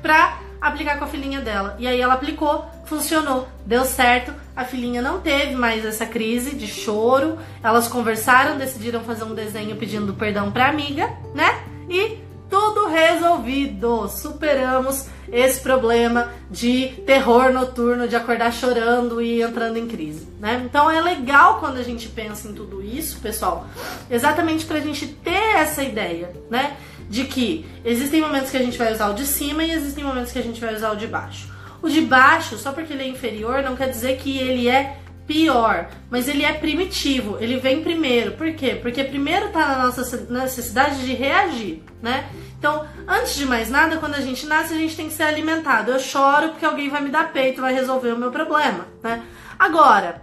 para 0.00 0.38
aplicar 0.60 0.98
com 0.98 1.04
a 1.04 1.08
filhinha 1.08 1.40
dela. 1.40 1.76
E 1.78 1.86
aí 1.86 2.00
ela 2.00 2.14
aplicou, 2.14 2.64
funcionou, 2.84 3.48
deu 3.66 3.84
certo. 3.84 4.32
A 4.54 4.64
filhinha 4.64 5.02
não 5.02 5.20
teve 5.20 5.54
mais 5.54 5.84
essa 5.84 6.06
crise 6.06 6.56
de 6.56 6.66
choro. 6.66 7.38
Elas 7.62 7.88
conversaram, 7.88 8.56
decidiram 8.56 9.00
fazer 9.02 9.24
um 9.24 9.34
desenho 9.34 9.76
pedindo 9.76 10.14
perdão 10.14 10.50
para 10.50 10.68
amiga, 10.68 11.12
né? 11.34 11.62
E 11.88 12.18
tudo 12.50 12.86
resolvido. 12.86 14.08
Superamos 14.08 15.06
esse 15.30 15.60
problema 15.60 16.30
de 16.50 16.88
terror 17.04 17.52
noturno, 17.52 18.08
de 18.08 18.16
acordar 18.16 18.52
chorando 18.52 19.20
e 19.20 19.42
entrando 19.42 19.76
em 19.76 19.86
crise, 19.86 20.28
né? 20.38 20.62
Então 20.64 20.90
é 20.90 21.00
legal 21.00 21.58
quando 21.58 21.78
a 21.78 21.82
gente 21.82 22.08
pensa 22.08 22.48
em 22.48 22.52
tudo 22.52 22.82
isso, 22.82 23.18
pessoal, 23.20 23.66
exatamente 24.10 24.64
pra 24.64 24.80
gente 24.80 25.06
ter 25.06 25.56
essa 25.56 25.82
ideia, 25.82 26.32
né? 26.48 26.76
De 27.08 27.24
que 27.24 27.66
existem 27.84 28.20
momentos 28.20 28.50
que 28.50 28.56
a 28.56 28.62
gente 28.62 28.78
vai 28.78 28.92
usar 28.92 29.08
o 29.08 29.14
de 29.14 29.26
cima 29.26 29.64
e 29.64 29.72
existem 29.72 30.04
momentos 30.04 30.32
que 30.32 30.38
a 30.38 30.42
gente 30.42 30.60
vai 30.60 30.74
usar 30.74 30.92
o 30.92 30.96
de 30.96 31.06
baixo. 31.06 31.54
O 31.82 31.88
de 31.88 32.00
baixo, 32.00 32.56
só 32.58 32.72
porque 32.72 32.92
ele 32.92 33.02
é 33.02 33.08
inferior, 33.08 33.62
não 33.62 33.76
quer 33.76 33.88
dizer 33.88 34.16
que 34.18 34.38
ele 34.38 34.68
é 34.68 34.98
pior, 35.26 35.88
mas 36.08 36.28
ele 36.28 36.44
é 36.44 36.52
primitivo, 36.52 37.36
ele 37.40 37.58
vem 37.58 37.82
primeiro. 37.82 38.32
Por 38.32 38.52
quê? 38.54 38.78
Porque 38.80 39.02
primeiro 39.02 39.48
tá 39.48 39.66
na 39.66 39.86
nossa 39.86 40.26
necessidade 40.30 41.04
de 41.04 41.12
reagir, 41.14 41.82
né? 42.00 42.30
Então, 42.58 42.86
antes 43.06 43.34
de 43.34 43.44
mais 43.44 43.68
nada, 43.68 43.96
quando 43.96 44.14
a 44.14 44.20
gente 44.20 44.46
nasce, 44.46 44.72
a 44.72 44.76
gente 44.76 44.96
tem 44.96 45.08
que 45.08 45.14
ser 45.14 45.24
alimentado. 45.24 45.90
Eu 45.90 45.98
choro 45.98 46.50
porque 46.50 46.64
alguém 46.64 46.88
vai 46.88 47.02
me 47.02 47.10
dar 47.10 47.32
peito, 47.32 47.60
vai 47.60 47.74
resolver 47.74 48.12
o 48.12 48.18
meu 48.18 48.30
problema, 48.30 48.86
né? 49.02 49.24
Agora, 49.58 50.22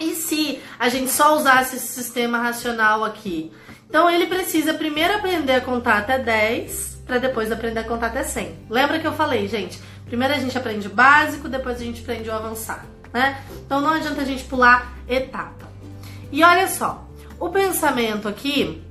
e 0.00 0.14
se 0.14 0.60
a 0.78 0.88
gente 0.88 1.10
só 1.10 1.36
usasse 1.36 1.76
esse 1.76 1.88
sistema 1.88 2.38
racional 2.38 3.04
aqui? 3.04 3.52
Então, 3.88 4.10
ele 4.10 4.26
precisa 4.26 4.72
primeiro 4.72 5.14
aprender 5.14 5.52
a 5.52 5.60
contar 5.60 5.98
até 5.98 6.18
10, 6.18 7.02
para 7.06 7.18
depois 7.18 7.52
aprender 7.52 7.80
a 7.80 7.84
contar 7.84 8.06
até 8.06 8.22
100. 8.22 8.66
Lembra 8.70 8.98
que 8.98 9.06
eu 9.06 9.12
falei, 9.12 9.46
gente? 9.46 9.78
Primeiro 10.06 10.34
a 10.34 10.38
gente 10.38 10.56
aprende 10.56 10.86
o 10.86 10.90
básico, 10.90 11.48
depois 11.48 11.76
a 11.80 11.84
gente 11.84 12.00
aprende 12.00 12.28
o 12.28 12.32
avançado 12.32 12.91
né? 13.12 13.42
Então 13.64 13.80
não 13.80 13.90
adianta 13.90 14.22
a 14.22 14.24
gente 14.24 14.44
pular 14.44 14.92
etapa. 15.08 15.70
E 16.30 16.42
olha 16.42 16.66
só, 16.68 17.06
o 17.38 17.48
pensamento 17.50 18.28
aqui, 18.28 18.82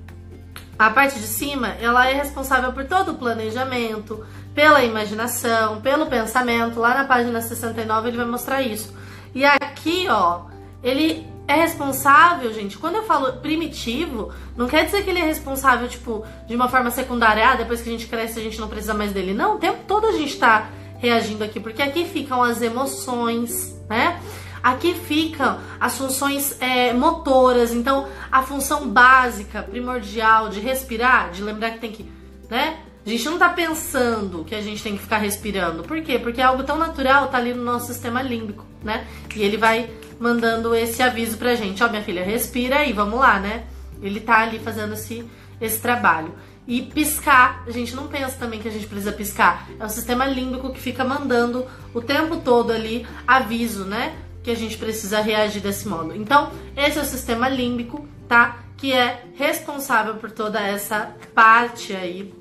a 0.78 0.90
parte 0.90 1.20
de 1.20 1.28
cima, 1.28 1.70
ela 1.80 2.08
é 2.08 2.14
responsável 2.14 2.72
por 2.72 2.86
todo 2.86 3.12
o 3.12 3.16
planejamento, 3.16 4.26
pela 4.54 4.84
imaginação, 4.84 5.82
pelo 5.82 6.06
pensamento. 6.06 6.80
Lá 6.80 6.94
na 6.94 7.06
página 7.06 7.42
69 7.42 8.10
ele 8.10 8.18
vai 8.18 8.26
mostrar 8.26 8.62
isso. 8.62 8.94
E 9.34 9.46
aqui, 9.46 10.08
ó, 10.10 10.42
ele 10.84 11.28
é 11.48 11.56
responsável, 11.56 12.54
gente. 12.54 12.78
Quando 12.78 12.96
eu 12.96 13.04
falo 13.04 13.34
primitivo, 13.34 14.32
não 14.56 14.68
quer 14.68 14.86
dizer 14.86 15.04
que 15.04 15.10
ele 15.10 15.20
é 15.20 15.26
responsável, 15.26 15.88
tipo, 15.88 16.26
de 16.48 16.56
uma 16.56 16.70
forma 16.70 16.92
secundária. 16.92 17.48
Ah, 17.48 17.56
depois 17.56 17.82
que 17.82 17.90
a 17.90 17.92
gente 17.92 18.08
cresce, 18.08 18.40
a 18.40 18.44
gente 18.44 18.60
não 18.60 18.68
precisa 18.68 18.94
mais 18.94 19.12
dele. 19.12 19.34
Não, 19.34 19.56
o 19.56 19.60
tempo 19.60 19.80
todo 19.88 20.08
a 20.08 20.12
gente 20.12 20.38
tá 20.38 20.70
reagindo 20.98 21.44
aqui, 21.44 21.60
porque 21.60 21.82
aqui 21.82 22.06
ficam 22.06 22.44
as 22.44 22.62
emoções, 22.62 23.76
né? 23.92 24.22
Aqui 24.64 24.94
ficam 24.94 25.60
as 25.80 25.98
funções 25.98 26.56
é, 26.62 26.94
motoras, 26.94 27.74
então 27.74 28.08
a 28.32 28.42
função 28.42 28.88
básica, 28.88 29.64
primordial 29.64 30.50
de 30.50 30.60
respirar, 30.62 31.32
de 31.32 31.44
lembrar 31.44 31.72
que 31.72 31.80
tem 31.80 31.92
que, 31.92 32.10
né? 32.50 32.80
A 33.06 33.10
gente 33.10 33.26
não 33.26 33.38
tá 33.38 33.50
pensando 33.50 34.46
que 34.46 34.54
a 34.56 34.62
gente 34.62 34.82
tem 34.82 34.96
que 34.96 35.02
ficar 35.02 35.18
respirando. 35.18 35.84
Por 35.84 36.02
quê? 36.04 36.20
Porque 36.20 36.40
é 36.40 36.44
algo 36.44 36.64
tão 36.64 36.78
natural, 36.78 37.28
tá 37.28 37.38
ali 37.38 37.54
no 37.54 37.64
nosso 37.64 37.88
sistema 37.88 38.22
límbico, 38.22 38.64
né? 38.84 39.08
E 39.36 39.42
ele 39.42 39.58
vai 39.58 39.90
mandando 40.20 40.74
esse 40.76 41.02
aviso 41.02 41.38
pra 41.38 41.56
gente, 41.56 41.84
ó, 41.84 41.90
minha 41.90 42.04
filha, 42.04 42.24
respira 42.24 42.78
aí, 42.78 42.94
vamos 42.94 43.20
lá, 43.20 43.40
né? 43.40 43.64
Ele 44.02 44.20
tá 44.20 44.42
ali 44.42 44.60
fazendo 44.60 44.94
esse, 44.94 45.26
esse 45.60 45.82
trabalho. 45.82 46.34
E 46.72 46.84
piscar, 46.84 47.66
a 47.68 47.72
gente 47.72 47.94
não 47.94 48.08
pensa 48.08 48.38
também 48.38 48.62
que 48.62 48.68
a 48.70 48.72
gente 48.72 48.88
precisa 48.88 49.12
piscar. 49.12 49.68
É 49.78 49.84
o 49.84 49.90
sistema 49.90 50.26
límbico 50.26 50.72
que 50.72 50.80
fica 50.80 51.04
mandando 51.04 51.68
o 51.94 52.00
tempo 52.00 52.38
todo 52.38 52.72
ali 52.72 53.06
aviso, 53.28 53.84
né? 53.84 54.16
Que 54.42 54.52
a 54.52 54.56
gente 54.56 54.78
precisa 54.78 55.20
reagir 55.20 55.62
desse 55.62 55.86
modo. 55.86 56.16
Então, 56.16 56.50
esse 56.78 56.98
é 56.98 57.02
o 57.02 57.06
sistema 57.06 57.50
límbico, 57.50 58.08
tá? 58.26 58.60
Que 58.78 58.94
é 58.94 59.22
responsável 59.36 60.16
por 60.16 60.32
toda 60.32 60.62
essa 60.62 61.14
parte 61.36 61.94
aí 61.94 62.34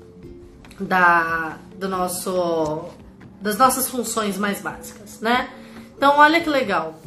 da 0.79 1.57
do 1.75 1.89
nosso 1.89 2.85
das 3.41 3.57
nossas 3.57 3.89
funções 3.89 4.37
mais 4.37 4.61
básicas, 4.61 5.19
né? 5.19 5.49
Então, 5.97 6.17
olha 6.19 6.39
que 6.39 6.49
legal. 6.49 6.97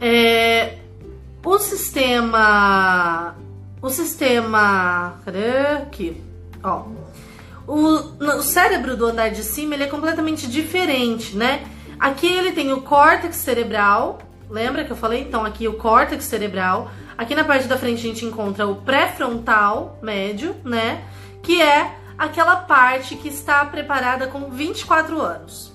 É, 0.00 0.78
o 1.44 1.56
sistema 1.60 3.36
o 3.80 3.88
sistema 3.88 5.20
cadê 5.24 5.76
aqui? 5.84 6.27
Ó, 6.62 6.84
o, 7.66 7.76
o 8.38 8.42
cérebro 8.42 8.96
do 8.96 9.06
andar 9.06 9.30
de 9.30 9.42
cima 9.42 9.74
ele 9.74 9.84
é 9.84 9.86
completamente 9.88 10.46
diferente, 10.46 11.36
né? 11.36 11.66
Aqui 11.98 12.26
ele 12.26 12.52
tem 12.52 12.72
o 12.72 12.80
córtex 12.80 13.36
cerebral, 13.36 14.18
lembra 14.48 14.84
que 14.84 14.90
eu 14.90 14.96
falei? 14.96 15.22
Então 15.22 15.44
aqui 15.44 15.68
o 15.68 15.74
córtex 15.74 16.24
cerebral. 16.24 16.90
Aqui 17.16 17.34
na 17.34 17.44
parte 17.44 17.66
da 17.66 17.76
frente 17.76 17.98
a 17.98 18.08
gente 18.08 18.24
encontra 18.24 18.66
o 18.66 18.76
pré-frontal 18.76 19.98
médio, 20.00 20.54
né? 20.64 21.04
Que 21.42 21.60
é 21.60 21.96
aquela 22.16 22.56
parte 22.56 23.16
que 23.16 23.28
está 23.28 23.64
preparada 23.64 24.26
com 24.28 24.50
24 24.50 25.20
anos. 25.20 25.72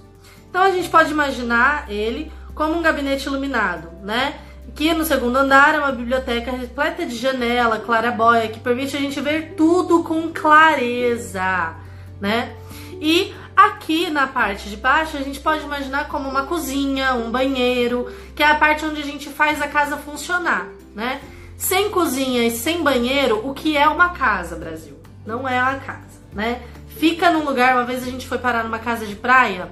Então 0.50 0.62
a 0.62 0.72
gente 0.72 0.90
pode 0.90 1.12
imaginar 1.12 1.90
ele 1.90 2.32
como 2.56 2.74
um 2.74 2.82
gabinete 2.82 3.26
iluminado, 3.28 3.90
né? 4.02 4.40
Que 4.76 4.94
no 4.94 5.06
segundo 5.06 5.38
andar 5.38 5.76
é 5.76 5.80
uma 5.80 5.92
biblioteca 5.92 6.52
repleta 6.52 7.06
de 7.06 7.16
janela, 7.16 7.80
clarabóia, 7.80 8.48
que 8.48 8.60
permite 8.60 8.98
a 8.98 9.00
gente 9.00 9.20
ver 9.22 9.54
tudo 9.56 10.04
com 10.04 10.32
clareza, 10.34 11.76
né? 12.20 12.56
E 13.00 13.34
aqui 13.56 14.10
na 14.10 14.26
parte 14.26 14.70
de 14.70 14.78
baixo 14.78 15.16
a 15.16 15.22
gente 15.22 15.40
pode 15.40 15.64
imaginar 15.64 16.08
como 16.08 16.28
uma 16.28 16.46
cozinha, 16.46 17.14
um 17.14 17.30
banheiro, 17.30 18.12
que 18.36 18.42
é 18.42 18.48
a 18.48 18.56
parte 18.56 18.86
onde 18.86 19.02
a 19.02 19.06
gente 19.06 19.30
faz 19.30 19.62
a 19.62 19.68
casa 19.68 19.98
funcionar, 19.98 20.68
né? 20.96 21.22
Sem 21.58 21.90
cozinha 21.92 22.46
e 22.46 22.52
sem 22.52 22.82
banheiro, 22.82 23.48
o 23.48 23.54
que 23.54 23.78
é 23.78 23.88
uma 23.88 24.10
casa, 24.10 24.56
Brasil? 24.56 24.98
Não 25.26 25.48
é 25.48 25.62
uma 25.62 25.76
casa, 25.76 26.20
né? 26.34 26.62
Fica 26.88 27.32
num 27.32 27.46
lugar, 27.46 27.76
uma 27.76 27.86
vez 27.86 28.04
a 28.04 28.10
gente 28.10 28.28
foi 28.28 28.38
parar 28.38 28.64
numa 28.64 28.80
casa 28.80 29.06
de 29.06 29.16
praia, 29.16 29.70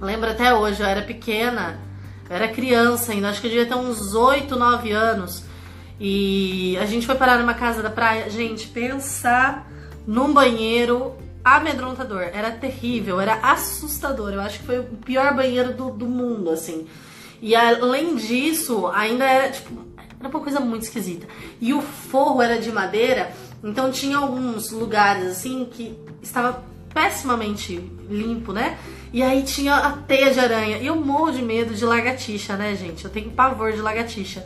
lembro 0.00 0.30
até 0.30 0.54
hoje, 0.54 0.82
eu 0.82 0.86
era 0.86 1.02
pequena, 1.02 1.78
eu 2.28 2.36
era 2.36 2.48
criança 2.48 3.12
ainda, 3.12 3.28
acho 3.30 3.40
que 3.40 3.46
eu 3.46 3.50
devia 3.50 3.66
ter 3.66 3.74
uns 3.74 4.14
8, 4.14 4.54
9 4.54 4.92
anos. 4.92 5.44
E 6.00 6.76
a 6.78 6.86
gente 6.86 7.06
foi 7.06 7.16
parar 7.16 7.38
numa 7.38 7.54
casa 7.54 7.82
da 7.82 7.90
praia. 7.90 8.30
Gente, 8.30 8.68
pensar 8.68 9.68
num 10.06 10.32
banheiro 10.32 11.16
amedrontador. 11.42 12.22
Era 12.32 12.50
terrível, 12.50 13.20
era 13.20 13.34
assustador. 13.42 14.32
Eu 14.32 14.40
acho 14.40 14.60
que 14.60 14.66
foi 14.66 14.78
o 14.78 14.84
pior 14.84 15.34
banheiro 15.34 15.74
do, 15.74 15.90
do 15.90 16.06
mundo, 16.06 16.50
assim. 16.50 16.86
E 17.40 17.54
além 17.54 18.16
disso, 18.16 18.86
ainda 18.88 19.24
era, 19.24 19.50
tipo, 19.50 19.88
era 20.18 20.28
uma 20.28 20.40
coisa 20.40 20.60
muito 20.60 20.82
esquisita. 20.82 21.26
E 21.60 21.72
o 21.72 21.80
forro 21.80 22.42
era 22.42 22.58
de 22.58 22.70
madeira, 22.72 23.32
então 23.62 23.90
tinha 23.90 24.18
alguns 24.18 24.70
lugares, 24.70 25.28
assim, 25.28 25.68
que 25.70 25.96
estava 26.20 26.64
pessimamente 26.92 27.76
limpo, 28.08 28.52
né? 28.52 28.76
E 29.12 29.22
aí 29.22 29.42
tinha 29.42 29.74
a 29.74 29.92
teia 29.92 30.30
de 30.30 30.40
aranha. 30.40 30.78
E 30.78 30.86
eu 30.86 30.96
morro 30.96 31.32
de 31.32 31.42
medo 31.42 31.74
de 31.74 31.84
lagartixa, 31.84 32.56
né, 32.56 32.74
gente? 32.74 33.04
Eu 33.04 33.10
tenho 33.10 33.30
pavor 33.30 33.72
de 33.72 33.80
lagartixa. 33.80 34.44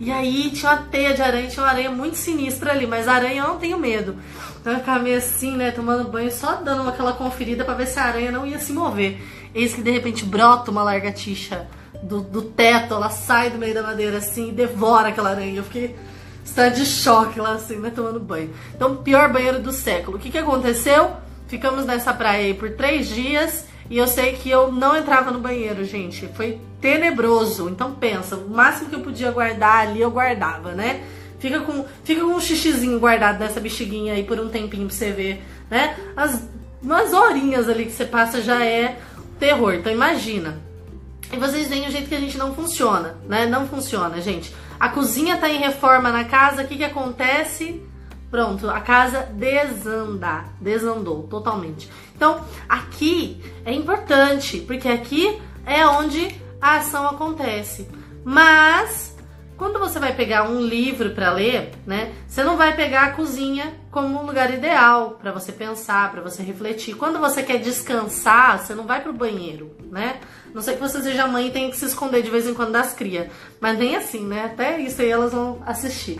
E 0.00 0.10
aí 0.10 0.50
tinha 0.50 0.72
uma 0.72 0.82
teia 0.84 1.12
de 1.12 1.20
aranha, 1.20 1.48
tinha 1.48 1.62
uma 1.62 1.70
aranha 1.70 1.90
muito 1.90 2.16
sinistra 2.16 2.72
ali, 2.72 2.86
mas 2.86 3.06
aranha 3.06 3.42
eu 3.42 3.48
não 3.48 3.58
tenho 3.58 3.78
medo. 3.78 4.16
Então 4.58 4.72
eu 4.72 4.78
ficava 4.78 4.98
meio 4.98 5.18
assim, 5.18 5.56
né, 5.56 5.70
tomando 5.70 6.08
banho, 6.08 6.32
só 6.32 6.54
dando 6.54 6.88
aquela 6.88 7.12
conferida 7.12 7.64
para 7.64 7.74
ver 7.74 7.86
se 7.86 7.98
a 7.98 8.04
aranha 8.04 8.32
não 8.32 8.46
ia 8.46 8.58
se 8.58 8.72
mover. 8.72 9.20
Eis 9.54 9.74
que 9.74 9.82
de 9.82 9.90
repente 9.90 10.24
brota 10.24 10.70
uma 10.70 10.82
lagartixa 10.82 11.66
do, 12.02 12.22
do 12.22 12.40
teto, 12.40 12.94
ela 12.94 13.10
sai 13.10 13.50
do 13.50 13.58
meio 13.58 13.74
da 13.74 13.82
madeira 13.82 14.16
assim 14.16 14.48
e 14.48 14.52
devora 14.52 15.08
aquela 15.08 15.30
aranha. 15.30 15.56
Eu 15.56 15.64
fiquei 15.64 15.94
está 16.42 16.68
de 16.68 16.86
choque 16.86 17.38
lá 17.38 17.52
assim, 17.52 17.76
né, 17.76 17.92
tomando 17.94 18.18
banho. 18.18 18.50
Então, 18.74 18.96
pior 18.96 19.30
banheiro 19.30 19.60
do 19.60 19.70
século. 19.70 20.16
O 20.16 20.20
que 20.20 20.30
que 20.30 20.38
aconteceu? 20.38 21.12
Ficamos 21.46 21.84
nessa 21.84 22.12
praia 22.12 22.46
aí 22.46 22.54
por 22.54 22.70
três 22.70 23.08
dias 23.08 23.66
e 23.90 23.98
eu 23.98 24.06
sei 24.06 24.34
que 24.34 24.48
eu 24.48 24.70
não 24.70 24.96
entrava 24.96 25.32
no 25.32 25.40
banheiro, 25.40 25.84
gente. 25.84 26.28
Foi 26.28 26.60
tenebroso. 26.80 27.68
Então 27.68 27.92
pensa, 27.92 28.36
o 28.36 28.48
máximo 28.48 28.88
que 28.88 28.94
eu 28.94 29.00
podia 29.00 29.32
guardar 29.32 29.88
ali, 29.88 30.00
eu 30.00 30.12
guardava, 30.12 30.72
né? 30.72 31.04
Fica 31.40 31.58
com, 31.60 31.84
fica 32.04 32.20
com 32.20 32.28
um 32.28 32.40
xixizinho 32.40 33.00
guardado 33.00 33.40
nessa 33.40 33.58
bexiguinha 33.58 34.14
aí 34.14 34.22
por 34.22 34.38
um 34.38 34.48
tempinho 34.48 34.86
pra 34.86 34.94
você 34.94 35.10
ver, 35.10 35.44
né? 35.68 35.96
As, 36.16 36.48
umas 36.80 37.12
horinhas 37.12 37.68
ali 37.68 37.84
que 37.84 37.90
você 37.90 38.04
passa 38.04 38.40
já 38.40 38.64
é 38.64 38.96
terror. 39.40 39.74
Então 39.74 39.92
imagina. 39.92 40.60
E 41.32 41.36
vocês 41.36 41.68
veem 41.68 41.88
o 41.88 41.90
jeito 41.90 42.08
que 42.08 42.14
a 42.14 42.20
gente 42.20 42.38
não 42.38 42.54
funciona, 42.54 43.16
né? 43.26 43.46
Não 43.46 43.66
funciona, 43.66 44.20
gente. 44.20 44.54
A 44.78 44.88
cozinha 44.88 45.36
tá 45.36 45.48
em 45.48 45.58
reforma 45.58 46.10
na 46.10 46.24
casa, 46.24 46.62
o 46.62 46.66
que 46.66 46.76
que 46.76 46.84
acontece? 46.84 47.82
pronto, 48.30 48.70
a 48.70 48.80
casa 48.80 49.22
desanda, 49.32 50.44
desandou 50.60 51.24
totalmente. 51.24 51.90
Então, 52.20 52.44
aqui 52.68 53.42
é 53.64 53.72
importante, 53.72 54.58
porque 54.66 54.86
aqui 54.86 55.40
é 55.64 55.86
onde 55.86 56.38
a 56.60 56.76
ação 56.76 57.06
acontece. 57.06 57.88
Mas 58.22 59.09
quando 59.60 59.78
você 59.78 59.98
vai 59.98 60.14
pegar 60.14 60.48
um 60.48 60.58
livro 60.58 61.10
para 61.10 61.30
ler, 61.30 61.72
né, 61.86 62.14
você 62.26 62.42
não 62.42 62.56
vai 62.56 62.74
pegar 62.74 63.02
a 63.02 63.10
cozinha 63.10 63.74
como 63.90 64.18
um 64.18 64.24
lugar 64.24 64.50
ideal 64.54 65.18
para 65.20 65.32
você 65.32 65.52
pensar, 65.52 66.10
para 66.10 66.22
você 66.22 66.42
refletir. 66.42 66.96
Quando 66.96 67.18
você 67.18 67.42
quer 67.42 67.58
descansar, 67.58 68.58
você 68.58 68.74
não 68.74 68.86
vai 68.86 69.02
pro 69.02 69.12
banheiro, 69.12 69.76
né? 69.90 70.18
Não 70.54 70.62
sei 70.62 70.76
que 70.76 70.80
você 70.80 71.02
seja 71.02 71.26
mãe 71.26 71.48
e 71.48 71.50
tenha 71.50 71.68
que 71.68 71.76
se 71.76 71.84
esconder 71.84 72.22
de 72.22 72.30
vez 72.30 72.46
em 72.46 72.54
quando 72.54 72.72
das 72.72 72.94
crias, 72.94 73.30
mas 73.60 73.78
nem 73.78 73.96
assim, 73.96 74.24
né? 74.24 74.46
Até 74.46 74.80
isso 74.80 75.02
aí 75.02 75.10
elas 75.10 75.32
vão 75.32 75.62
assistir. 75.66 76.18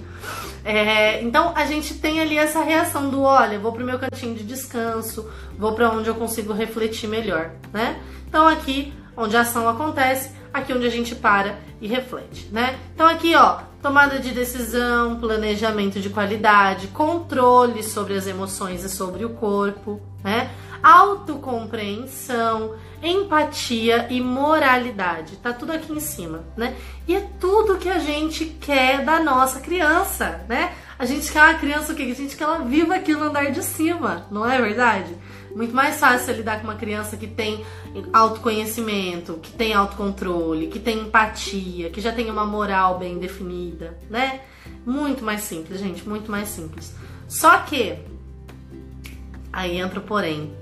É, 0.63 1.23
então 1.23 1.55
a 1.57 1.65
gente 1.65 1.95
tem 1.95 2.21
ali 2.21 2.37
essa 2.37 2.63
reação 2.63 3.09
do, 3.09 3.23
olha, 3.23 3.59
vou 3.59 3.73
pro 3.73 3.87
meu 3.87 3.99
cantinho 3.99 4.35
de 4.35 4.45
descanso, 4.45 5.27
vou 5.57 5.73
para 5.73 5.89
onde 5.89 6.11
eu 6.11 6.15
consigo 6.15 6.53
refletir 6.53 7.09
melhor, 7.09 7.53
né? 7.73 7.99
Então 8.29 8.47
aqui 8.47 8.93
onde 9.17 9.35
a 9.35 9.41
ação 9.41 9.67
acontece, 9.67 10.31
aqui 10.53 10.73
onde 10.73 10.87
a 10.87 10.91
gente 10.91 11.15
para 11.15 11.59
e 11.81 11.87
reflete, 11.87 12.49
né? 12.53 12.79
Então 12.95 13.07
aqui, 13.07 13.35
ó, 13.35 13.61
tomada 13.83 14.19
de 14.19 14.33
decisão, 14.33 15.19
planejamento 15.19 16.01
de 16.01 16.11
qualidade, 16.11 16.89
controle 16.89 17.83
sobre 17.83 18.15
as 18.15 18.27
emoções 18.27 18.85
e 18.85 18.89
sobre 18.89 19.25
o 19.25 19.31
corpo, 19.31 20.01
né? 20.23 20.51
Autocompreensão, 20.83 22.75
empatia 23.03 24.07
e 24.11 24.21
moralidade. 24.21 25.37
Tá 25.37 25.53
tudo 25.53 25.73
aqui 25.73 25.93
em 25.93 26.01
cima, 26.01 26.45
né? 26.57 26.75
E 27.07 27.15
é 27.15 27.27
tudo 27.39 27.79
que 27.79 27.89
a 27.89 27.99
gente 27.99 28.45
quer 28.45 29.05
da 29.05 29.21
nossa 29.21 29.61
criança, 29.61 30.45
né? 30.49 30.73
A 30.99 31.07
gente 31.07 31.33
quer 31.33 31.43
uma 31.43 31.55
criança 31.55 31.93
o 31.93 31.97
quê? 31.97 32.03
A 32.03 32.15
gente 32.15 32.37
quer 32.37 32.45
ela 32.45 32.59
viva 32.59 32.95
aqui 32.95 33.15
no 33.15 33.25
andar 33.25 33.51
de 33.51 33.63
cima, 33.63 34.27
não 34.31 34.49
é 34.49 34.61
verdade? 34.61 35.17
Muito 35.55 35.75
mais 35.75 35.99
fácil 35.99 36.35
lidar 36.35 36.59
com 36.59 36.65
uma 36.65 36.77
criança 36.77 37.17
que 37.17 37.27
tem 37.27 37.65
autoconhecimento, 38.13 39.35
que 39.43 39.51
tem 39.53 39.75
autocontrole, 39.75 40.69
que 40.69 40.79
tem 40.79 41.01
empatia, 41.01 41.91
que 41.91 42.01
já 42.01 42.13
tem 42.13 42.31
uma 42.31 42.45
moral 42.45 42.99
bem 42.99 43.19
definida, 43.19 43.99
né? 44.09 44.41
Muito 44.87 45.25
mais 45.25 45.43
simples, 45.43 45.81
gente, 45.81 46.09
muito 46.09 46.31
mais 46.31 46.49
simples. 46.49 46.95
Só 47.29 47.59
que 47.59 47.99
aí 49.53 49.79
entra 49.79 49.99
o 49.99 50.03
porém. 50.03 50.53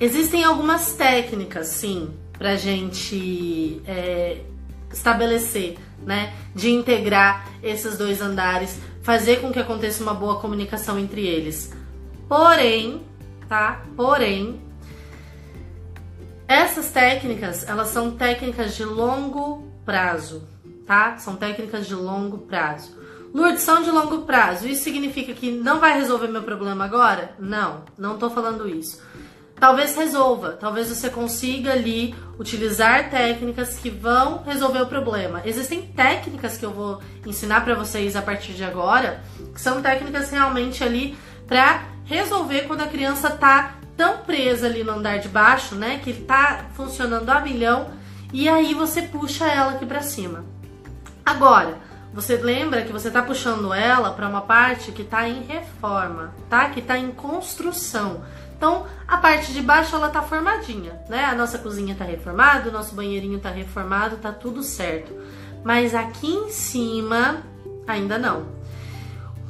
Existem 0.00 0.44
algumas 0.44 0.92
técnicas, 0.92 1.68
sim, 1.68 2.10
pra 2.32 2.56
gente 2.56 3.80
é, 3.86 4.42
estabelecer, 4.92 5.78
né? 6.02 6.34
De 6.54 6.70
integrar 6.70 7.48
esses 7.62 7.96
dois 7.96 8.20
andares, 8.20 8.78
fazer 9.02 9.40
com 9.40 9.52
que 9.52 9.58
aconteça 9.58 10.02
uma 10.02 10.14
boa 10.14 10.40
comunicação 10.40 10.98
entre 10.98 11.26
eles. 11.26 11.72
Porém, 12.28 13.05
tá? 13.48 13.82
Porém, 13.96 14.60
essas 16.48 16.90
técnicas, 16.90 17.68
elas 17.68 17.88
são 17.88 18.12
técnicas 18.12 18.76
de 18.76 18.84
longo 18.84 19.68
prazo, 19.84 20.46
tá? 20.86 21.16
São 21.18 21.36
técnicas 21.36 21.86
de 21.86 21.94
longo 21.94 22.38
prazo. 22.38 22.96
Lourdes, 23.34 23.62
são 23.62 23.82
de 23.82 23.90
longo 23.90 24.22
prazo. 24.22 24.66
Isso 24.66 24.84
significa 24.84 25.34
que 25.34 25.50
não 25.50 25.80
vai 25.80 25.98
resolver 25.98 26.28
meu 26.28 26.42
problema 26.42 26.84
agora? 26.84 27.34
Não, 27.38 27.84
não 27.98 28.16
tô 28.16 28.30
falando 28.30 28.68
isso. 28.68 29.02
Talvez 29.58 29.96
resolva, 29.96 30.52
talvez 30.52 30.88
você 30.88 31.08
consiga 31.08 31.72
ali 31.72 32.14
utilizar 32.38 33.10
técnicas 33.10 33.78
que 33.78 33.88
vão 33.88 34.42
resolver 34.42 34.82
o 34.82 34.86
problema. 34.86 35.40
Existem 35.46 35.82
técnicas 35.82 36.58
que 36.58 36.64
eu 36.64 36.70
vou 36.70 37.00
ensinar 37.24 37.64
para 37.64 37.74
vocês 37.74 38.16
a 38.16 38.22
partir 38.22 38.52
de 38.52 38.62
agora, 38.62 39.22
que 39.54 39.60
são 39.60 39.80
técnicas 39.80 40.30
realmente 40.30 40.84
ali 40.84 41.16
para 41.46 41.84
resolver 42.06 42.62
quando 42.62 42.80
a 42.80 42.86
criança 42.86 43.30
tá 43.30 43.74
tão 43.96 44.18
presa 44.18 44.66
ali 44.66 44.82
no 44.82 44.92
andar 44.92 45.18
de 45.18 45.28
baixo, 45.28 45.74
né, 45.74 46.00
que 46.02 46.12
tá 46.12 46.66
funcionando 46.74 47.28
a 47.28 47.40
milhão, 47.40 47.90
e 48.32 48.48
aí 48.48 48.74
você 48.74 49.02
puxa 49.02 49.46
ela 49.46 49.72
aqui 49.72 49.86
para 49.86 50.02
cima. 50.02 50.44
Agora, 51.24 51.78
você 52.12 52.36
lembra 52.36 52.82
que 52.82 52.92
você 52.92 53.10
tá 53.10 53.22
puxando 53.22 53.74
ela 53.74 54.10
para 54.10 54.28
uma 54.28 54.40
parte 54.40 54.92
que 54.92 55.04
tá 55.04 55.28
em 55.28 55.42
reforma, 55.42 56.32
tá? 56.48 56.70
Que 56.70 56.80
tá 56.80 56.96
em 56.96 57.10
construção. 57.10 58.22
Então, 58.56 58.86
a 59.06 59.18
parte 59.18 59.52
de 59.52 59.60
baixo 59.60 59.94
ela 59.94 60.08
tá 60.08 60.22
formadinha, 60.22 60.98
né? 61.10 61.26
A 61.26 61.34
nossa 61.34 61.58
cozinha 61.58 61.94
tá 61.94 62.04
reformada, 62.04 62.70
o 62.70 62.72
nosso 62.72 62.94
banheirinho 62.94 63.38
tá 63.38 63.50
reformado, 63.50 64.16
tá 64.16 64.32
tudo 64.32 64.62
certo. 64.62 65.12
Mas 65.62 65.94
aqui 65.94 66.26
em 66.26 66.50
cima 66.50 67.42
ainda 67.86 68.16
não. 68.16 68.55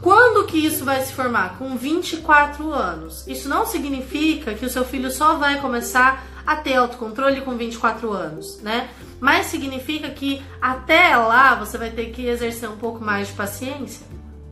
Quando 0.00 0.46
que 0.46 0.58
isso 0.58 0.84
vai 0.84 1.00
se 1.02 1.12
formar? 1.12 1.56
Com 1.58 1.76
24 1.76 2.72
anos. 2.72 3.26
Isso 3.26 3.48
não 3.48 3.66
significa 3.66 4.54
que 4.54 4.64
o 4.64 4.70
seu 4.70 4.84
filho 4.84 5.10
só 5.10 5.36
vai 5.36 5.60
começar 5.60 6.24
a 6.46 6.54
ter 6.56 6.76
autocontrole 6.76 7.40
com 7.40 7.56
24 7.56 8.12
anos, 8.12 8.60
né? 8.60 8.88
Mas 9.18 9.46
significa 9.46 10.08
que 10.10 10.42
até 10.60 11.16
lá 11.16 11.54
você 11.54 11.76
vai 11.76 11.90
ter 11.90 12.10
que 12.10 12.26
exercer 12.26 12.68
um 12.68 12.76
pouco 12.76 13.02
mais 13.02 13.28
de 13.28 13.34
paciência, 13.34 14.06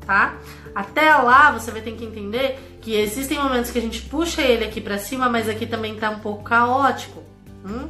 tá? 0.04 0.34
Até 0.74 1.14
lá 1.14 1.52
você 1.52 1.70
vai 1.70 1.82
ter 1.82 1.92
que 1.92 2.04
entender 2.04 2.78
que 2.80 2.94
existem 2.94 3.38
momentos 3.38 3.70
que 3.70 3.78
a 3.78 3.82
gente 3.82 4.02
puxa 4.02 4.42
ele 4.42 4.64
aqui 4.64 4.80
para 4.80 4.98
cima, 4.98 5.28
mas 5.28 5.48
aqui 5.48 5.66
também 5.66 5.94
tá 5.94 6.10
um 6.10 6.18
pouco 6.18 6.42
caótico. 6.42 7.22
Hum? 7.64 7.88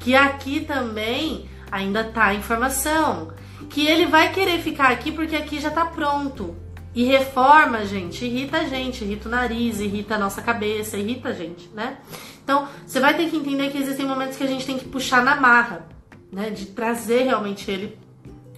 Que 0.00 0.16
aqui 0.16 0.60
também 0.60 1.48
ainda 1.70 2.02
tá 2.04 2.26
a 2.26 2.34
informação. 2.34 3.32
Que 3.70 3.86
ele 3.86 4.06
vai 4.06 4.32
querer 4.32 4.60
ficar 4.60 4.90
aqui 4.90 5.12
porque 5.12 5.36
aqui 5.36 5.60
já 5.60 5.70
tá 5.70 5.84
pronto. 5.86 6.56
E 6.98 7.04
reforma, 7.04 7.86
gente, 7.86 8.24
irrita 8.24 8.56
a 8.56 8.64
gente, 8.64 9.04
irrita 9.04 9.28
o 9.28 9.30
nariz, 9.30 9.78
irrita 9.78 10.16
a 10.16 10.18
nossa 10.18 10.42
cabeça, 10.42 10.96
irrita 10.96 11.28
a 11.28 11.32
gente, 11.32 11.68
né? 11.72 11.98
Então, 12.42 12.66
você 12.84 12.98
vai 12.98 13.16
ter 13.16 13.30
que 13.30 13.36
entender 13.36 13.70
que 13.70 13.78
existem 13.78 14.04
momentos 14.04 14.36
que 14.36 14.42
a 14.42 14.48
gente 14.48 14.66
tem 14.66 14.76
que 14.76 14.84
puxar 14.84 15.22
na 15.22 15.36
marra, 15.36 15.86
né? 16.32 16.50
De 16.50 16.66
trazer 16.66 17.22
realmente 17.22 17.70
ele 17.70 17.96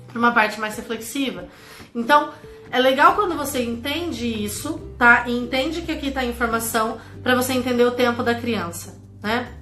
para 0.07 0.18
uma 0.18 0.33
parte 0.33 0.59
mais 0.59 0.74
reflexiva. 0.74 1.48
Então, 1.94 2.31
é 2.70 2.79
legal 2.79 3.14
quando 3.14 3.37
você 3.37 3.62
entende 3.62 4.26
isso, 4.26 4.81
tá? 4.96 5.29
E 5.29 5.37
entende 5.37 5.83
que 5.83 5.92
aqui 5.92 6.11
tá 6.11 6.20
a 6.20 6.24
informação 6.24 6.98
para 7.22 7.35
você 7.35 7.53
entender 7.53 7.85
o 7.85 7.90
tempo 7.90 8.22
da 8.22 8.35
criança, 8.35 8.98
né? 9.22 9.53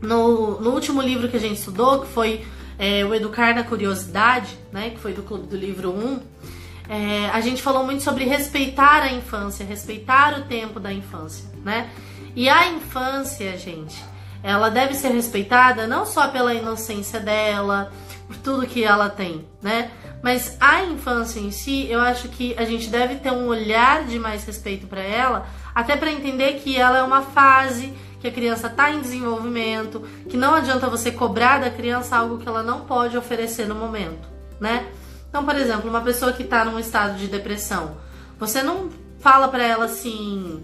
No, 0.00 0.60
no 0.60 0.70
último 0.70 1.02
livro 1.02 1.28
que 1.28 1.36
a 1.36 1.40
gente 1.40 1.58
estudou, 1.58 2.02
que 2.02 2.06
foi 2.06 2.46
é, 2.78 3.04
o 3.04 3.12
Educar 3.12 3.56
na 3.56 3.64
Curiosidade, 3.64 4.56
né? 4.70 4.90
Que 4.90 5.00
foi 5.00 5.12
do 5.12 5.24
Clube 5.24 5.48
do 5.48 5.56
Livro 5.56 5.90
1, 5.90 6.20
é, 6.88 7.30
a 7.30 7.40
gente 7.40 7.62
falou 7.62 7.84
muito 7.84 8.02
sobre 8.02 8.24
respeitar 8.24 9.02
a 9.02 9.12
infância, 9.12 9.64
respeitar 9.64 10.38
o 10.38 10.42
tempo 10.42 10.78
da 10.78 10.92
infância, 10.92 11.48
né? 11.64 11.90
E 12.36 12.48
a 12.48 12.68
infância, 12.68 13.56
gente, 13.56 14.02
ela 14.42 14.68
deve 14.68 14.94
ser 14.94 15.08
respeitada 15.08 15.86
não 15.86 16.04
só 16.04 16.28
pela 16.28 16.52
inocência 16.52 17.20
dela, 17.20 17.90
por 18.26 18.36
tudo 18.36 18.66
que 18.66 18.84
ela 18.84 19.08
tem, 19.08 19.46
né? 19.62 19.90
Mas 20.22 20.56
a 20.60 20.82
infância 20.84 21.40
em 21.40 21.50
si, 21.50 21.86
eu 21.90 22.00
acho 22.00 22.28
que 22.28 22.54
a 22.58 22.64
gente 22.64 22.88
deve 22.88 23.16
ter 23.16 23.30
um 23.30 23.46
olhar 23.46 24.04
de 24.04 24.18
mais 24.18 24.44
respeito 24.44 24.86
para 24.86 25.00
ela, 25.00 25.46
até 25.74 25.96
para 25.96 26.10
entender 26.10 26.54
que 26.54 26.76
ela 26.76 26.98
é 26.98 27.02
uma 27.02 27.22
fase 27.22 27.92
que 28.20 28.28
a 28.28 28.32
criança 28.32 28.68
está 28.68 28.90
em 28.90 29.00
desenvolvimento, 29.00 30.00
que 30.28 30.36
não 30.36 30.54
adianta 30.54 30.88
você 30.88 31.10
cobrar 31.10 31.60
da 31.60 31.70
criança 31.70 32.16
algo 32.16 32.38
que 32.38 32.48
ela 32.48 32.62
não 32.62 32.80
pode 32.80 33.16
oferecer 33.18 33.66
no 33.66 33.74
momento, 33.74 34.28
né? 34.58 34.86
Então, 35.34 35.44
por 35.44 35.56
exemplo, 35.56 35.90
uma 35.90 36.00
pessoa 36.00 36.32
que 36.32 36.44
está 36.44 36.64
num 36.64 36.78
estado 36.78 37.16
de 37.16 37.26
depressão, 37.26 37.96
você 38.38 38.62
não 38.62 38.88
fala 39.18 39.48
para 39.48 39.64
ela 39.64 39.86
assim: 39.86 40.62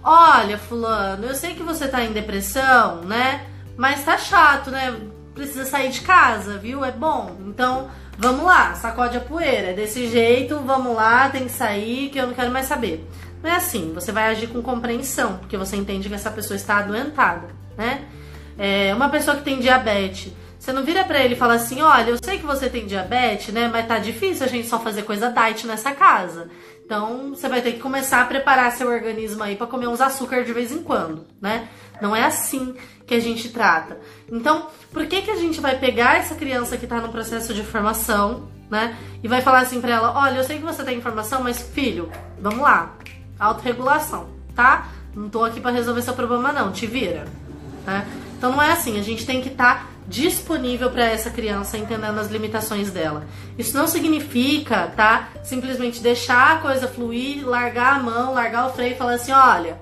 "Olha, 0.00 0.56
fulano, 0.58 1.26
eu 1.26 1.34
sei 1.34 1.56
que 1.56 1.62
você 1.64 1.86
está 1.86 2.04
em 2.04 2.12
depressão, 2.12 3.00
né? 3.00 3.44
Mas 3.76 4.04
tá 4.04 4.16
chato, 4.16 4.70
né? 4.70 4.96
Precisa 5.34 5.64
sair 5.64 5.90
de 5.90 6.02
casa, 6.02 6.56
viu? 6.56 6.84
É 6.84 6.92
bom. 6.92 7.36
Então, 7.48 7.90
vamos 8.16 8.44
lá, 8.44 8.76
sacode 8.76 9.16
a 9.16 9.20
poeira. 9.20 9.70
É 9.70 9.72
desse 9.72 10.06
jeito, 10.06 10.60
vamos 10.60 10.94
lá, 10.94 11.28
tem 11.28 11.46
que 11.46 11.50
sair, 11.50 12.08
que 12.08 12.20
eu 12.20 12.28
não 12.28 12.34
quero 12.34 12.52
mais 12.52 12.66
saber." 12.66 13.04
Não 13.42 13.50
é 13.50 13.56
assim, 13.56 13.92
você 13.92 14.12
vai 14.12 14.28
agir 14.30 14.46
com 14.46 14.62
compreensão, 14.62 15.38
porque 15.38 15.56
você 15.56 15.74
entende 15.74 16.08
que 16.08 16.14
essa 16.14 16.30
pessoa 16.30 16.54
está 16.56 16.76
adoentada, 16.76 17.48
né? 17.76 18.04
É, 18.56 18.94
uma 18.94 19.08
pessoa 19.08 19.36
que 19.36 19.42
tem 19.42 19.58
diabetes, 19.58 20.32
você 20.66 20.72
não 20.72 20.82
vira 20.82 21.04
para 21.04 21.22
ele 21.22 21.34
e 21.34 21.38
fala 21.38 21.54
assim: 21.54 21.80
olha, 21.80 22.10
eu 22.10 22.18
sei 22.20 22.38
que 22.38 22.44
você 22.44 22.68
tem 22.68 22.86
diabetes, 22.86 23.54
né? 23.54 23.70
Mas 23.72 23.86
tá 23.86 24.00
difícil 24.00 24.44
a 24.44 24.48
gente 24.48 24.66
só 24.66 24.80
fazer 24.80 25.02
coisa 25.02 25.30
diet 25.30 25.64
nessa 25.64 25.92
casa. 25.92 26.48
Então 26.84 27.30
você 27.30 27.48
vai 27.48 27.62
ter 27.62 27.72
que 27.72 27.78
começar 27.78 28.20
a 28.20 28.24
preparar 28.24 28.72
seu 28.72 28.88
organismo 28.88 29.44
aí 29.44 29.54
para 29.54 29.68
comer 29.68 29.86
uns 29.86 30.00
açúcar 30.00 30.42
de 30.42 30.52
vez 30.52 30.72
em 30.72 30.82
quando, 30.82 31.24
né? 31.40 31.68
Não 32.02 32.16
é 32.16 32.24
assim 32.24 32.74
que 33.06 33.14
a 33.14 33.20
gente 33.20 33.50
trata. 33.50 33.96
Então, 34.30 34.66
por 34.92 35.06
que 35.06 35.22
que 35.22 35.30
a 35.30 35.36
gente 35.36 35.60
vai 35.60 35.78
pegar 35.78 36.18
essa 36.18 36.34
criança 36.34 36.76
que 36.76 36.86
tá 36.86 37.00
no 37.00 37.10
processo 37.10 37.54
de 37.54 37.62
formação, 37.62 38.48
né? 38.68 38.96
E 39.22 39.28
vai 39.28 39.42
falar 39.42 39.60
assim 39.60 39.80
para 39.80 39.92
ela: 39.92 40.18
olha, 40.18 40.38
eu 40.38 40.44
sei 40.44 40.58
que 40.58 40.64
você 40.64 40.82
tem 40.82 40.98
informação, 40.98 41.44
mas 41.44 41.62
filho, 41.62 42.10
vamos 42.40 42.58
lá, 42.58 42.92
autorregulação, 43.38 44.30
tá? 44.52 44.88
Não 45.14 45.28
tô 45.28 45.44
aqui 45.44 45.60
para 45.60 45.70
resolver 45.70 46.02
seu 46.02 46.14
problema, 46.14 46.52
não, 46.52 46.72
te 46.72 46.88
vira, 46.88 47.24
né? 47.86 48.04
Então 48.36 48.50
não 48.50 48.60
é 48.60 48.72
assim, 48.72 48.98
a 48.98 49.02
gente 49.02 49.24
tem 49.24 49.40
que 49.40 49.48
estar 49.48 49.76
tá 49.76 49.95
disponível 50.08 50.90
para 50.90 51.04
essa 51.04 51.30
criança, 51.30 51.76
entendendo 51.76 52.18
as 52.18 52.30
limitações 52.30 52.90
dela. 52.90 53.24
Isso 53.58 53.76
não 53.76 53.86
significa, 53.88 54.92
tá? 54.96 55.28
Simplesmente 55.42 56.00
deixar 56.00 56.56
a 56.56 56.58
coisa 56.58 56.86
fluir, 56.86 57.46
largar 57.46 57.96
a 57.96 58.02
mão, 58.02 58.32
largar 58.32 58.66
o 58.66 58.72
freio 58.72 58.92
e 58.92 58.96
falar 58.96 59.14
assim: 59.14 59.32
olha, 59.32 59.78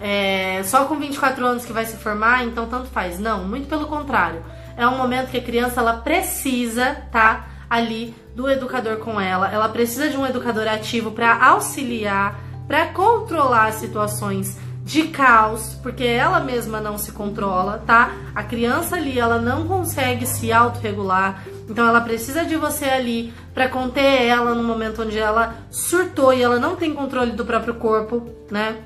é, 0.00 0.62
só 0.64 0.84
com 0.84 0.96
24 0.96 1.44
anos 1.44 1.64
que 1.64 1.72
vai 1.72 1.84
se 1.84 1.96
formar, 1.96 2.44
então 2.44 2.66
tanto 2.66 2.86
faz. 2.88 3.18
Não, 3.18 3.44
muito 3.44 3.68
pelo 3.68 3.86
contrário. 3.86 4.44
É 4.76 4.86
um 4.86 4.96
momento 4.96 5.30
que 5.30 5.38
a 5.38 5.42
criança 5.42 5.80
ela 5.80 5.94
precisa, 5.94 6.96
tá? 7.10 7.46
Ali 7.68 8.14
do 8.34 8.48
educador 8.48 8.98
com 8.98 9.20
ela. 9.20 9.50
Ela 9.50 9.68
precisa 9.68 10.08
de 10.08 10.16
um 10.16 10.24
educador 10.24 10.68
ativo 10.68 11.10
para 11.10 11.44
auxiliar, 11.44 12.38
para 12.66 12.86
controlar 12.86 13.72
situações 13.72 14.56
de 14.88 15.02
caos, 15.08 15.78
porque 15.82 16.02
ela 16.02 16.40
mesma 16.40 16.80
não 16.80 16.96
se 16.96 17.12
controla, 17.12 17.82
tá? 17.86 18.10
A 18.34 18.42
criança 18.42 18.96
ali, 18.96 19.18
ela 19.18 19.38
não 19.38 19.68
consegue 19.68 20.24
se 20.24 20.50
autorregular, 20.50 21.44
então 21.68 21.86
ela 21.86 22.00
precisa 22.00 22.42
de 22.42 22.56
você 22.56 22.86
ali 22.86 23.34
para 23.52 23.68
conter 23.68 24.22
ela 24.22 24.54
no 24.54 24.64
momento 24.64 25.02
onde 25.02 25.18
ela 25.18 25.56
surtou 25.70 26.32
e 26.32 26.42
ela 26.42 26.58
não 26.58 26.74
tem 26.74 26.94
controle 26.94 27.32
do 27.32 27.44
próprio 27.44 27.74
corpo, 27.74 28.30
né? 28.50 28.78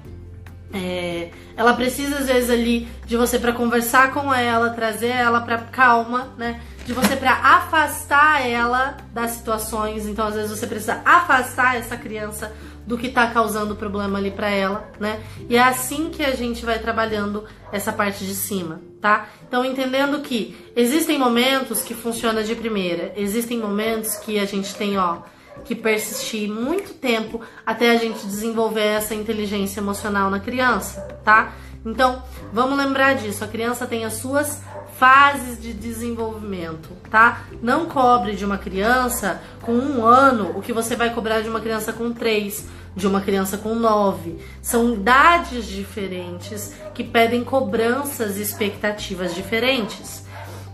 É, 0.74 1.30
ela 1.56 1.72
precisa 1.74 2.18
às 2.18 2.26
vezes 2.26 2.50
ali 2.50 2.88
de 3.06 3.16
você 3.16 3.38
para 3.38 3.52
conversar 3.52 4.12
com 4.12 4.34
ela, 4.34 4.70
trazer 4.70 5.10
ela 5.10 5.40
para 5.42 5.58
calma, 5.58 6.30
né? 6.36 6.60
De 6.85 6.92
você 6.92 7.16
para 7.16 7.33
afastar 7.33 8.47
ela 8.47 8.97
das 9.12 9.33
situações. 9.33 10.07
Então 10.07 10.27
às 10.27 10.35
vezes 10.35 10.51
você 10.51 10.66
precisa 10.66 11.01
afastar 11.05 11.77
essa 11.77 11.97
criança 11.97 12.53
do 12.87 12.99
que 12.99 13.07
está 13.07 13.29
causando 13.29 13.77
problema 13.77 14.18
ali 14.18 14.31
para 14.31 14.51
ela, 14.51 14.90
né? 14.99 15.21
E 15.49 15.57
é 15.57 15.62
assim 15.62 16.11
que 16.11 16.25
a 16.25 16.35
gente 16.35 16.64
vai 16.64 16.79
trabalhando 16.79 17.45
essa 17.71 17.92
parte 17.92 18.25
de 18.25 18.35
cima, 18.35 18.81
tá? 19.01 19.29
Então 19.47 19.64
entendendo 19.64 20.21
que 20.21 20.57
existem 20.75 21.18
momentos 21.18 21.83
que 21.83 21.95
funciona 21.95 22.42
de 22.42 22.55
primeira, 22.55 23.12
existem 23.16 23.59
momentos 23.61 24.16
que 24.16 24.38
a 24.38 24.45
gente 24.45 24.75
tem, 24.75 24.99
ó, 24.99 25.18
que 25.64 25.75
persistir 25.75 26.51
muito 26.51 26.95
tempo 26.95 27.40
até 27.64 27.90
a 27.90 27.97
gente 27.97 28.27
desenvolver 28.27 28.87
essa 28.87 29.14
inteligência 29.14 29.81
emocional 29.81 30.29
na 30.29 30.40
criança, 30.40 31.01
tá? 31.25 31.53
Então, 31.85 32.23
vamos 32.53 32.79
lembrar 32.79 33.14
disso. 33.14 33.42
A 33.45 33.49
criança 33.49 33.87
tem 33.87 34.05
as 34.05 34.14
suas 34.14 34.62
fases 35.02 35.60
de 35.60 35.72
desenvolvimento, 35.72 36.90
tá? 37.10 37.42
Não 37.60 37.86
cobre 37.86 38.36
de 38.36 38.44
uma 38.44 38.56
criança 38.56 39.42
com 39.60 39.72
um 39.72 40.06
ano 40.06 40.56
o 40.56 40.62
que 40.62 40.72
você 40.72 40.94
vai 40.94 41.12
cobrar 41.12 41.40
de 41.40 41.48
uma 41.48 41.60
criança 41.60 41.92
com 41.92 42.12
três, 42.12 42.68
de 42.94 43.04
uma 43.04 43.20
criança 43.20 43.58
com 43.58 43.74
nove. 43.74 44.38
São 44.62 44.94
idades 44.94 45.66
diferentes 45.66 46.72
que 46.94 47.02
pedem 47.02 47.42
cobranças 47.42 48.36
e 48.36 48.42
expectativas 48.42 49.34
diferentes. 49.34 50.24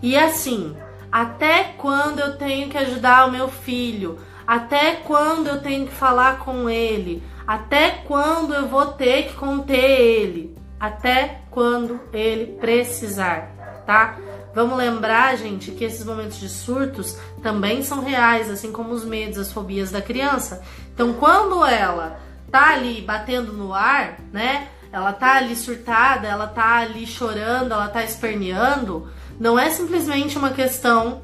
E 0.02 0.14
assim, 0.14 0.76
até 1.10 1.72
quando 1.78 2.18
eu 2.18 2.36
tenho 2.36 2.68
que 2.68 2.76
ajudar 2.76 3.28
o 3.28 3.32
meu 3.32 3.48
filho? 3.48 4.18
Até 4.46 4.96
quando 4.96 5.46
eu 5.46 5.62
tenho 5.62 5.86
que 5.86 5.94
falar 5.94 6.40
com 6.40 6.68
ele? 6.68 7.22
Até 7.46 8.02
quando 8.06 8.52
eu 8.52 8.68
vou 8.68 8.88
ter 8.88 9.28
que 9.28 9.36
conter 9.36 10.00
ele? 10.00 10.54
Até 10.78 11.40
quando 11.50 11.98
ele 12.12 12.58
precisar 12.60 13.56
tá? 13.88 14.18
Vamos 14.55 14.77
lembrar, 14.77 15.35
gente, 15.38 15.70
que 15.70 15.83
esses 15.83 16.05
momentos 16.05 16.38
de 16.38 16.46
surtos 16.51 17.16
também 17.42 17.83
são 17.83 18.05
reais, 18.05 18.51
assim 18.51 18.70
como 18.70 18.92
os 18.92 19.03
medos, 19.03 19.38
as 19.38 19.51
fobias 19.51 19.90
da 19.90 20.03
criança. 20.03 20.62
Então, 20.92 21.14
quando 21.14 21.64
ela 21.64 22.20
tá 22.51 22.74
ali 22.74 23.01
batendo 23.01 23.51
no 23.55 23.72
ar, 23.72 24.18
né? 24.31 24.68
Ela 24.92 25.14
tá 25.14 25.37
ali 25.37 25.57
surtada, 25.57 26.29
ela 26.29 26.46
tá 26.46 26.77
ali 26.77 27.07
chorando, 27.07 27.72
ela 27.72 27.88
tá 27.88 28.05
esperneando, 28.05 29.09
não 29.40 29.59
é 29.59 29.70
simplesmente 29.70 30.37
uma 30.37 30.51
questão 30.51 31.22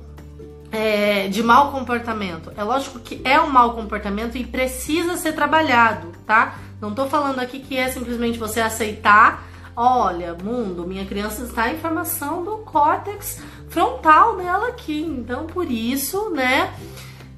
é, 0.73 1.29
de 1.29 1.43
mau 1.43 1.71
comportamento. 1.71 2.51
É 2.57 2.65
lógico 2.65 2.99
que 2.99 3.21
é 3.25 3.39
um 3.39 3.51
mau 3.51 3.75
comportamento 3.75 4.39
e 4.39 4.45
precisa 4.45 5.19
ser 5.19 5.35
trabalhado, 5.35 6.13
tá? 6.27 6.55
Não 6.81 6.95
tô 6.95 7.07
falando 7.07 7.41
aqui 7.41 7.61
que 7.61 7.77
é 7.77 7.91
simplesmente 7.91 8.39
você 8.39 8.63
aceitar 8.63 9.45
Olha, 9.77 10.35
mundo, 10.35 10.87
minha 10.87 11.05
criança 11.05 11.43
está 11.43 11.73
em 11.73 11.79
formação 11.79 12.45
do 12.45 12.59
córtex 12.59 13.43
frontal 13.69 14.37
dela 14.37 14.69
aqui. 14.69 15.01
Então, 15.01 15.47
por 15.47 15.69
isso, 15.69 16.31
né? 16.31 16.73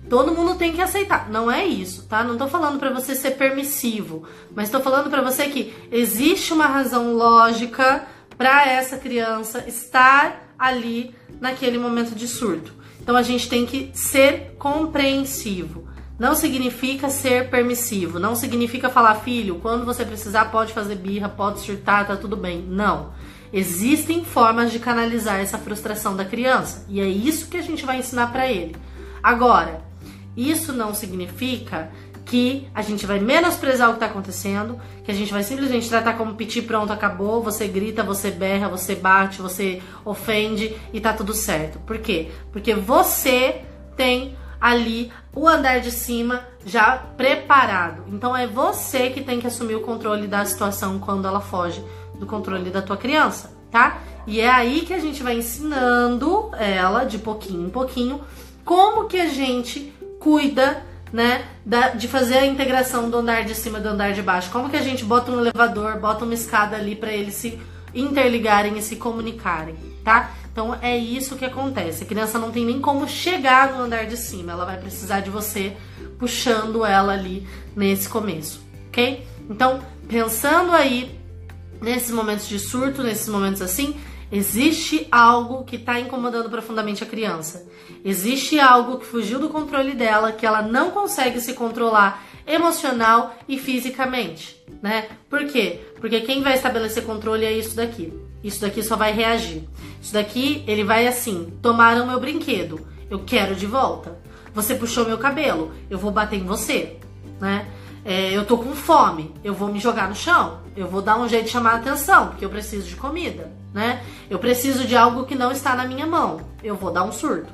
Todo 0.09 0.33
mundo 0.33 0.55
tem 0.55 0.73
que 0.73 0.83
aceitar. 0.83 1.31
Não 1.31 1.51
é 1.51 1.65
isso, 1.65 2.07
tá? 2.07 2.23
Não 2.23 2.37
tô 2.37 2.47
falando 2.47 2.79
para 2.79 2.91
você 2.91 3.15
ser 3.15 3.33
permissivo, 3.33 4.25
mas 4.55 4.71
tô 4.71 4.81
falando 4.81 5.11
para 5.11 5.23
você 5.23 5.49
que 5.49 5.75
existe 5.91 6.53
uma 6.53 6.67
razão 6.67 7.15
lógica 7.15 8.07
para 8.37 8.67
essa 8.67 8.99
criança 8.99 9.65
estar 9.67 10.55
ali 10.59 11.15
naquele 11.41 11.79
momento 11.79 12.15
de 12.15 12.29
surto. 12.29 12.73
Então 13.01 13.17
a 13.17 13.23
gente 13.23 13.49
tem 13.49 13.65
que 13.65 13.91
ser 13.95 14.55
compreensivo. 14.59 15.86
Não 16.19 16.35
significa 16.35 17.11
ser 17.11 17.51
permissivo, 17.51 18.19
não 18.19 18.35
significa 18.35 18.89
falar, 18.89 19.17
filho, 19.17 19.57
quando 19.57 19.85
você 19.85 20.05
precisar 20.05 20.47
pode 20.47 20.73
fazer 20.73 20.95
birra, 20.95 21.29
pode 21.29 21.61
surtar, 21.61 22.07
tá 22.07 22.17
tudo 22.17 22.37
bem. 22.37 22.63
Não. 22.63 23.13
Existem 23.53 24.25
formas 24.25 24.73
de 24.73 24.79
canalizar 24.79 25.41
essa 25.41 25.59
frustração 25.59 26.17
da 26.17 26.25
criança 26.25 26.87
e 26.89 27.01
é 27.01 27.07
isso 27.07 27.49
que 27.49 27.57
a 27.57 27.63
gente 27.63 27.85
vai 27.85 27.99
ensinar 27.99 28.33
para 28.33 28.51
ele. 28.51 28.77
Agora, 29.23 29.83
isso 30.37 30.73
não 30.73 30.95
significa 30.95 31.91
que 32.25 32.67
a 32.75 32.83
gente 32.83 33.07
vai 33.07 33.21
menosprezar 33.21 33.89
o 33.89 33.93
que 33.93 33.97
está 33.99 34.07
acontecendo, 34.07 34.81
que 35.05 35.11
a 35.11 35.15
gente 35.15 35.33
vai 35.33 35.45
simplesmente 35.45 35.89
tratar 35.89 36.15
como 36.15 36.35
pedir 36.35 36.63
pronto, 36.63 36.93
acabou, 36.93 37.41
você 37.41 37.69
grita, 37.69 38.03
você 38.03 38.33
berra, 38.33 38.69
você 38.69 38.97
bate, 38.97 39.41
você 39.41 39.81
ofende 40.05 40.77
e 40.93 41.01
tá 41.01 41.13
tudo 41.13 41.33
certo. 41.33 41.79
Por 41.81 41.99
quê? 41.99 42.31
Porque 42.51 42.75
você 42.75 43.63
tem 43.97 44.37
ali 44.61 45.13
o 45.35 45.47
andar 45.47 45.81
de 45.81 45.91
cima 45.91 46.45
já 46.65 46.97
preparado. 46.97 48.05
Então 48.09 48.37
é 48.37 48.47
você 48.47 49.11
que 49.11 49.23
tem 49.23 49.41
que 49.41 49.47
assumir 49.47 49.75
o 49.75 49.81
controle 49.81 50.27
da 50.27 50.45
situação 50.45 50.99
quando 50.99 51.27
ela 51.27 51.41
foge 51.41 51.85
do 52.19 52.27
controle 52.27 52.71
da 52.71 52.83
tua 52.83 52.97
criança, 52.97 53.53
tá? 53.71 53.99
E 54.27 54.41
é 54.41 54.51
aí 54.51 54.81
que 54.81 54.93
a 54.93 54.99
gente 54.99 55.23
vai 55.23 55.37
ensinando 55.37 56.51
ela 56.59 57.05
de 57.05 57.19
pouquinho 57.19 57.67
em 57.67 57.71
pouquinho 57.71 58.21
como 58.65 59.07
que 59.07 59.21
a 59.21 59.29
gente 59.29 59.95
cuida, 60.19 60.83
né, 61.13 61.45
da, 61.65 61.91
de 61.91 62.09
fazer 62.09 62.39
a 62.39 62.47
integração 62.47 63.09
do 63.09 63.19
andar 63.19 63.45
de 63.45 63.55
cima 63.55 63.79
e 63.79 63.83
do 63.83 63.91
andar 63.91 64.13
de 64.13 64.23
baixo. 64.23 64.51
Como 64.51 64.69
que 64.69 64.77
a 64.77 64.83
gente 64.83 65.05
bota 65.05 65.31
um 65.31 65.39
elevador, 65.39 66.01
bota 66.01 66.25
uma 66.25 66.35
escada 66.35 66.75
ali 66.75 66.97
para 66.97 67.13
eles 67.13 67.35
se 67.35 67.61
interligarem 67.95 68.77
e 68.77 68.83
se 68.83 68.97
comunicarem, 68.97 69.77
tá? 70.05 70.31
Então 70.57 70.75
é 70.81 70.97
isso 70.97 71.37
que 71.37 71.45
acontece. 71.45 72.03
A 72.05 72.07
criança 72.07 72.39
não 72.39 72.51
tem 72.51 72.65
nem 72.65 72.81
como 72.81 73.07
chegar 73.07 73.75
no 73.75 73.83
andar 73.83 74.07
de 74.07 74.17
cima, 74.17 74.53
ela 74.53 74.65
vai 74.65 74.79
precisar 74.79 75.21
de 75.21 75.29
você 75.29 75.77
puxando 76.19 76.83
ela 76.83 77.13
ali 77.13 77.47
nesse 77.77 78.09
começo, 78.09 78.63
ok? 78.89 79.23
Então, 79.51 79.83
pensando 80.09 80.73
aí 80.73 81.21
nesses 81.79 82.11
momentos 82.11 82.49
de 82.49 82.59
surto, 82.59 83.03
nesses 83.03 83.29
momentos 83.29 83.61
assim, 83.61 83.97
existe 84.33 85.07
algo 85.13 85.63
que 85.63 85.77
está 85.77 86.01
incomodando 86.01 86.49
profundamente 86.49 87.05
a 87.05 87.07
criança. 87.07 87.69
Existe 88.03 88.59
algo 88.59 88.99
que 88.99 89.05
fugiu 89.05 89.39
do 89.39 89.51
controle 89.51 89.93
dela, 89.93 90.33
que 90.33 90.47
ela 90.47 90.63
não 90.63 90.91
consegue 90.91 91.39
se 91.39 91.53
controlar 91.53 92.25
emocional 92.47 93.37
e 93.47 93.59
fisicamente, 93.59 94.57
né? 94.83 95.07
Por 95.29 95.45
quê? 95.45 95.81
Porque 96.01 96.23
quem 96.23 96.43
vai 96.43 96.55
estabelecer 96.55 97.05
controle 97.05 97.45
é 97.45 97.53
isso 97.53 97.77
daqui. 97.77 98.11
Isso 98.47 98.61
daqui 98.61 98.81
só 98.81 98.95
vai 98.95 99.13
reagir. 99.13 99.65
Isso 100.01 100.13
daqui, 100.13 100.63
ele 100.69 100.85
vai 100.85 101.09
assim: 101.09 101.53
tomaram 101.61 102.07
meu 102.07 102.21
brinquedo, 102.21 102.87
eu 103.11 103.19
quero 103.19 103.57
de 103.57 103.67
volta. 103.67 104.21
Você 104.55 104.77
puxou 104.77 105.05
meu 105.05 105.19
cabelo, 105.19 105.73
eu 105.91 105.99
vou 105.99 106.13
bater 106.13 106.39
em 106.39 106.45
você, 106.45 106.97
né? 107.41 107.67
É, 108.05 108.31
eu 108.31 108.47
tô 108.47 108.57
com 108.57 108.73
fome, 108.73 109.35
eu 109.43 109.53
vou 109.53 109.67
me 109.67 109.81
jogar 109.81 110.09
no 110.09 110.15
chão, 110.15 110.61
eu 110.77 110.87
vou 110.87 111.03
dar 111.03 111.19
um 111.19 111.29
jeito 111.29 111.47
de 111.47 111.51
chamar 111.51 111.73
a 111.73 111.77
atenção, 111.79 112.29
porque 112.29 112.45
eu 112.45 112.49
preciso 112.49 112.87
de 112.87 112.95
comida, 112.95 113.51
né? 113.75 114.01
Eu 114.31 114.39
preciso 114.39 114.87
de 114.87 114.97
algo 114.97 115.25
que 115.25 115.35
não 115.35 115.51
está 115.51 115.75
na 115.75 115.85
minha 115.85 116.07
mão, 116.07 116.41
eu 116.63 116.77
vou 116.77 116.93
dar 116.93 117.03
um 117.03 117.11
surto. 117.11 117.53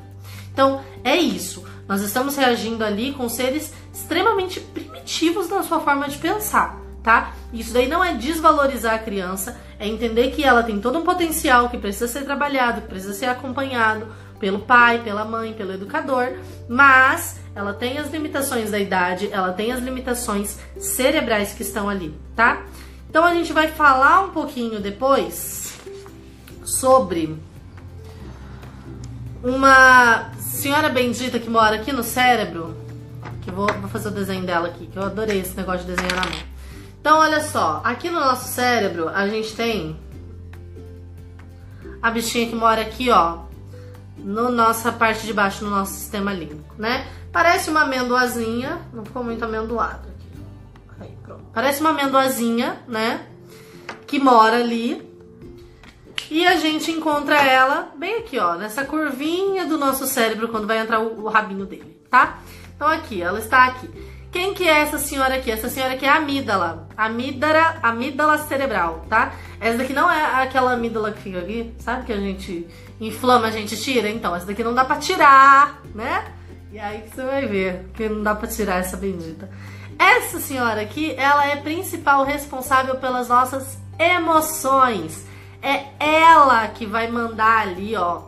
Então, 0.53 0.83
é 1.03 1.17
isso. 1.17 1.65
Nós 1.89 2.03
estamos 2.03 2.37
reagindo 2.37 2.85
ali 2.85 3.13
com 3.13 3.31
seres 3.31 3.73
extremamente 3.95 4.61
primitivos 4.61 5.49
na 5.49 5.63
sua 5.63 5.81
forma 5.81 6.07
de 6.07 6.19
pensar 6.19 6.82
tá? 7.03 7.33
Isso 7.53 7.73
daí 7.73 7.89
não 7.89 8.03
é 8.03 8.15
desvalorizar 8.15 8.95
a 8.95 8.99
criança, 8.99 9.61
é 9.79 9.87
entender 9.87 10.31
que 10.31 10.45
ela 10.45 10.63
tem 10.63 10.81
todo 10.81 10.99
um 10.99 11.03
potencial 11.03 11.69
que 11.69 11.79
precisa 11.79 12.07
ser 12.07 12.25
trabalhado, 12.25 12.83
que 12.83 12.89
precisa 12.89 13.13
ser 13.13 13.27
acompanhado 13.27 14.07
pelo 14.39 14.61
pai, 14.61 15.01
pela 15.03 15.25
mãe, 15.25 15.53
pelo 15.53 15.73
educador, 15.73 16.39
mas 16.69 17.41
ela 17.55 17.73
tem 17.73 17.99
as 17.99 18.11
limitações 18.11 18.71
da 18.71 18.79
idade, 18.79 19.29
ela 19.31 19.53
tem 19.53 19.73
as 19.73 19.81
limitações 19.81 20.59
cerebrais 20.79 21.53
que 21.53 21.63
estão 21.63 21.89
ali, 21.89 22.15
tá? 22.35 22.63
Então 23.09 23.25
a 23.25 23.35
gente 23.35 23.53
vai 23.53 23.69
falar 23.69 24.23
um 24.23 24.31
pouquinho 24.31 24.81
depois 24.81 25.75
sobre 26.65 27.39
uma 29.43 30.33
senhora 30.39 30.89
bendita 30.89 31.39
que 31.39 31.51
mora 31.51 31.77
aqui 31.77 31.93
no 31.93 32.03
cérebro, 32.03 32.77
que 33.43 33.51
vou, 33.51 33.67
vou 33.67 33.91
fazer 33.91 34.09
o 34.09 34.13
desenho 34.13 34.45
dela 34.45 34.69
aqui, 34.69 34.87
que 34.87 34.97
eu 34.97 35.03
adorei 35.03 35.41
esse 35.41 35.57
negócio 35.57 35.87
de 35.87 35.95
desenhar 35.95 36.17
na 36.17 36.31
mão. 36.31 36.52
Então, 37.03 37.19
olha 37.19 37.41
só, 37.41 37.81
aqui 37.83 38.09
no 38.09 38.21
nosso 38.21 38.47
cérebro 38.47 39.09
a 39.09 39.27
gente 39.27 39.57
tem 39.57 39.99
a 42.01 42.13
bichinha 42.13 42.49
que 42.49 42.55
mora 42.55 42.81
aqui, 42.81 43.11
ó, 43.11 43.41
no 44.17 44.53
nossa 44.53 44.93
parte 44.93 45.27
de 45.27 45.33
baixo, 45.33 45.65
no 45.65 45.71
nosso 45.73 45.95
sistema 45.95 46.33
límbico, 46.33 46.77
né? 46.79 47.09
Parece 47.33 47.71
uma 47.71 47.81
amendoazinha, 47.83 48.81
não 48.93 49.05
ficou 49.05 49.25
muito 49.25 49.45
amendoado 49.45 50.09
aqui. 50.11 50.29
Aí, 51.01 51.19
pronto. 51.25 51.43
Parece 51.53 51.81
uma 51.81 51.91
amendoazinha, 51.91 52.81
né? 52.87 53.27
Que 54.07 54.21
mora 54.21 54.59
ali. 54.59 55.03
E 56.31 56.47
a 56.47 56.57
gente 56.57 56.93
encontra 56.93 57.35
ela 57.43 57.91
bem 57.97 58.19
aqui, 58.19 58.39
ó, 58.39 58.55
nessa 58.55 58.85
curvinha 58.85 59.67
do 59.67 59.77
nosso 59.77 60.07
cérebro 60.07 60.47
quando 60.47 60.69
vai 60.69 60.79
entrar 60.79 61.01
o, 61.01 61.25
o 61.25 61.29
rabinho 61.29 61.67
dele, 61.67 62.01
tá? 62.09 62.39
Então 62.77 62.87
aqui, 62.87 63.21
ela 63.21 63.41
está 63.41 63.65
aqui. 63.67 63.91
Quem 64.33 64.55
que 64.55 64.67
é 64.67 64.81
essa 64.81 64.99
senhora 64.99 65.35
aqui? 65.35 65.51
Essa 65.51 65.69
senhora 65.69 65.93
aqui 65.93 66.07
é 66.07 66.09
a 66.09 66.17
amígdala. 66.17 66.89
Amígdala, 66.97 67.77
amígdala 67.83 68.39
cerebral, 68.39 69.05
tá? 69.07 69.35
Essa 69.61 69.77
daqui 69.77 69.93
não 69.93 70.11
é 70.11 70.43
aquela 70.43 70.73
amígdala 70.73 71.13
que 71.13 71.21
fica 71.21 71.41
aqui, 71.41 71.75
sabe? 71.79 72.07
Que 72.07 72.15
a 72.15 72.17
gente 72.17 72.67
inflama, 72.99 73.49
a 73.49 73.51
gente 73.51 73.77
tira. 73.77 74.09
Então, 74.09 74.35
essa 74.35 74.47
daqui 74.47 74.65
não 74.65 74.73
dá 74.73 74.87
pra 74.87 74.97
tirar, 74.97 75.83
né? 75.95 76.25
E 76.73 76.79
aí 76.79 77.03
que 77.03 77.15
você 77.15 77.23
vai 77.23 77.45
ver 77.47 77.91
que 77.95 78.09
não 78.09 78.23
dá 78.23 78.35
pra 78.35 78.49
tirar 78.49 78.77
essa 78.77 78.97
bendita. 78.97 79.51
Essa 79.99 80.41
senhora 80.41 80.81
aqui, 80.81 81.15
ela 81.19 81.47
é 81.47 81.57
principal 81.57 82.25
responsável 82.25 82.95
pelas 82.95 83.29
nossas 83.29 83.79
emoções. 83.99 85.27
É 85.61 85.85
ela 86.01 86.67
que 86.69 86.87
vai 86.87 87.07
mandar 87.07 87.61
ali, 87.61 87.95
ó, 87.95 88.23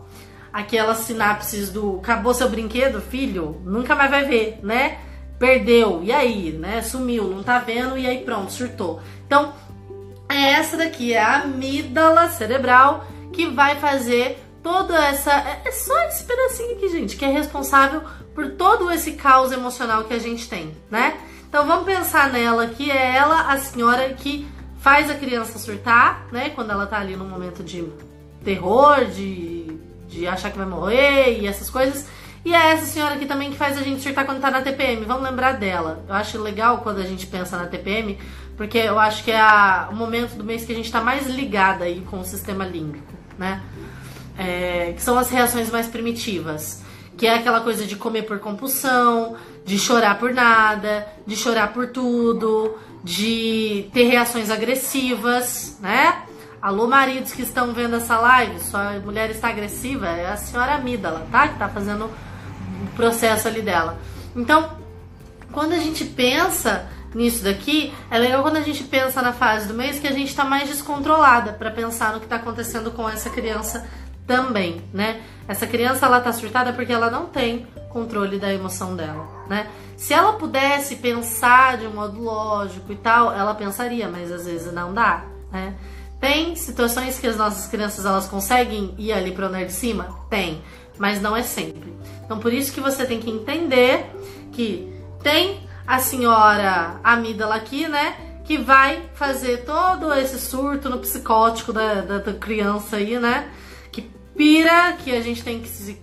aquelas 0.53 0.99
sinapses 0.99 1.71
do 1.71 1.97
acabou 1.97 2.35
seu 2.35 2.51
brinquedo, 2.51 3.01
filho, 3.01 3.61
nunca 3.65 3.95
mais 3.97 4.11
vai 4.11 4.25
ver, 4.25 4.61
né? 4.63 4.99
Perdeu, 5.45 6.01
e 6.03 6.11
aí, 6.11 6.53
né? 6.53 6.81
Sumiu, 6.81 7.29
não 7.29 7.43
tá 7.43 7.59
vendo, 7.59 7.99
e 7.99 8.07
aí 8.07 8.25
pronto, 8.25 8.51
surtou. 8.51 9.03
Então, 9.27 9.53
é 10.27 10.53
essa 10.53 10.75
daqui, 10.75 11.13
é 11.13 11.21
a 11.21 11.43
amígdala 11.43 12.31
cerebral 12.31 13.07
que 13.31 13.47
vai 13.47 13.77
fazer 13.77 14.43
toda 14.63 14.97
essa. 14.97 15.31
É, 15.33 15.61
é 15.67 15.71
só 15.71 15.95
esse 16.05 16.25
pedacinho 16.25 16.77
aqui, 16.77 16.89
gente, 16.89 17.17
que 17.17 17.27
é 17.27 17.29
responsável 17.29 18.03
por 18.35 18.53
todo 18.53 18.91
esse 18.91 19.13
caos 19.13 19.53
emocional 19.53 20.05
que 20.05 20.15
a 20.15 20.19
gente 20.19 20.49
tem, 20.49 20.75
né? 20.91 21.19
Então 21.47 21.67
vamos 21.67 21.85
pensar 21.85 22.33
nela 22.33 22.67
que 22.69 22.91
é 22.91 23.15
ela 23.15 23.53
a 23.53 23.59
senhora 23.59 24.15
que 24.15 24.49
faz 24.79 25.11
a 25.11 25.15
criança 25.15 25.59
surtar, 25.59 26.27
né? 26.33 26.49
Quando 26.55 26.71
ela 26.71 26.87
tá 26.87 26.99
ali 26.99 27.17
no 27.17 27.25
momento 27.27 27.63
de 27.63 27.85
terror, 28.43 29.05
de, 29.05 29.79
de 30.09 30.27
achar 30.27 30.51
que 30.51 30.57
vai 30.57 30.67
morrer 30.67 31.39
e 31.39 31.47
essas 31.47 31.69
coisas. 31.69 32.07
E 32.45 32.53
é 32.53 32.73
essa 32.73 32.85
senhora 32.85 33.15
aqui 33.15 33.25
também 33.25 33.51
que 33.51 33.57
faz 33.57 33.79
a 33.79 33.83
gente 33.83 34.03
surtar 34.03 34.27
quando 34.27 34.41
tá 34.41 34.51
na 34.51 34.61
TPM. 34.61 35.05
Vamos 35.07 35.23
lembrar 35.23 35.53
dela. 35.53 36.05
Eu 36.07 36.15
acho 36.15 36.39
legal 36.39 36.79
quando 36.79 36.99
a 36.99 37.05
gente 37.05 37.27
pensa 37.27 37.57
na 37.57 37.67
TPM, 37.67 38.19
porque 38.55 38.77
eu 38.77 38.99
acho 38.99 39.25
que 39.25 39.31
é 39.31 39.41
a, 39.41 39.89
o 39.91 39.97
momento 39.97 40.35
do 40.35 40.45
mês 40.45 40.65
que 40.65 40.73
a 40.73 40.75
gente 40.75 40.93
tá 40.93 41.01
mais 41.01 41.27
ligada 41.27 41.85
aí 41.85 42.03
com 42.11 42.21
o 42.21 42.25
sistema 42.25 42.67
límbico, 42.67 43.13
né? 43.39 43.63
É, 44.37 44.93
que 44.95 45.03
são 45.03 45.19
as 45.19 45.31
reações 45.31 45.71
mais 45.71 45.87
primitivas. 45.87 46.83
Que 47.17 47.27
é 47.27 47.35
aquela 47.37 47.61
coisa 47.61 47.87
de 47.87 47.97
comer 47.97 48.25
por 48.25 48.39
compulsão, 48.41 49.37
de 49.65 49.79
chorar 49.79 50.19
por 50.19 50.35
nada, 50.35 51.07
de 51.27 51.37
chorar 51.37 51.73
por 51.73 51.89
tudo, 51.89 52.77
de 53.03 53.89
ter 53.95 54.05
reações 54.05 54.51
agressivas, 54.51 55.79
né? 55.81 56.25
Alô, 56.61 56.87
maridos 56.87 57.33
que 57.33 57.43
estão 57.43 57.73
vendo 57.73 57.97
essa 57.97 58.19
live, 58.19 58.59
sua 58.61 58.99
mulher 59.01 59.31
está 59.31 59.49
agressiva, 59.49 60.09
é 60.09 60.31
a 60.31 60.37
senhora 60.37 60.75
amígdala, 60.75 61.27
tá? 61.31 61.49
Que 61.49 61.59
tá 61.59 61.69
fazendo 61.69 62.11
processo 62.87 63.49
ali 63.49 63.63
dela. 63.63 63.99
Então, 64.35 64.71
quando 65.53 65.73
a 65.73 65.79
gente 65.79 66.05
pensa 66.05 66.89
nisso 67.15 67.45
daqui, 67.45 67.95
é 68.11 68.19
legal 68.19 68.43
quando 68.43 68.57
a 68.57 68.63
gente 68.63 68.83
pensa 68.85 69.23
na 69.23 69.33
fase 69.33 69.69
do 69.69 69.75
mês 69.75 69.99
que 69.99 70.07
a 70.07 70.13
gente 70.13 70.29
está 70.29 70.45
mais 70.45 70.69
descontrolada 70.69 71.53
para 71.53 71.71
pensar 71.71 72.13
no 72.13 72.19
que 72.19 72.27
está 72.27 72.37
acontecendo 72.37 72.91
com 72.91 73.09
essa 73.09 73.31
criança 73.31 73.87
também, 74.27 74.83
né? 74.93 75.23
Essa 75.47 75.67
criança 75.67 76.07
ela 76.07 76.21
tá 76.21 76.33
surtada 76.33 76.73
porque 76.73 76.93
ela 76.93 77.11
não 77.11 77.27
tem 77.27 77.67
controle 77.91 78.39
da 78.39 78.53
emoção 78.53 78.97
dela, 78.97 79.29
né? 79.49 79.69
Se 79.97 80.13
ela 80.13 80.33
pudesse 80.33 80.97
pensar 80.97 81.79
de 81.79 81.87
um 81.87 81.93
modo 81.93 82.21
lógico 82.21 82.93
e 82.93 82.97
tal, 82.97 83.33
ela 83.33 83.55
pensaria, 83.55 84.09
mas 84.09 84.33
às 84.33 84.47
vezes 84.47 84.73
não 84.73 84.93
dá, 84.93 85.25
né? 85.53 85.75
Tem 86.21 86.57
situações 86.57 87.19
que 87.19 87.27
as 87.27 87.37
nossas 87.37 87.69
crianças 87.69 88.05
elas 88.05 88.27
conseguem 88.27 88.95
ir 88.99 89.13
ali 89.13 89.31
para 89.31 89.45
o 89.45 89.49
andar 89.49 89.65
de 89.67 89.73
cima? 89.73 90.09
Tem, 90.31 90.63
mas 90.99 91.21
não 91.21 91.37
é 91.37 91.43
sempre. 91.43 91.94
Então 92.25 92.39
por 92.39 92.53
isso 92.53 92.73
que 92.73 92.81
você 92.81 93.05
tem 93.05 93.21
que 93.21 93.31
entender 93.31 94.07
que 94.53 94.93
tem 95.23 95.61
a 95.87 95.99
senhora 95.99 97.01
amígdala 97.03 97.57
aqui, 97.57 97.89
né? 97.89 98.17
Que 98.45 98.59
vai 98.59 99.03
fazer 99.15 99.65
todo 99.65 100.13
esse 100.13 100.39
surto 100.39 100.89
no 100.89 100.99
psicótico 100.99 101.73
da, 101.73 102.03
da, 102.03 102.19
da 102.19 102.33
criança 102.35 102.97
aí, 102.97 103.19
né? 103.19 103.51
Que 103.91 104.03
pira, 104.37 104.93
que 104.93 105.15
a 105.15 105.21
gente 105.21 105.43
tem 105.43 105.61
que 105.61 105.69
se 105.69 106.03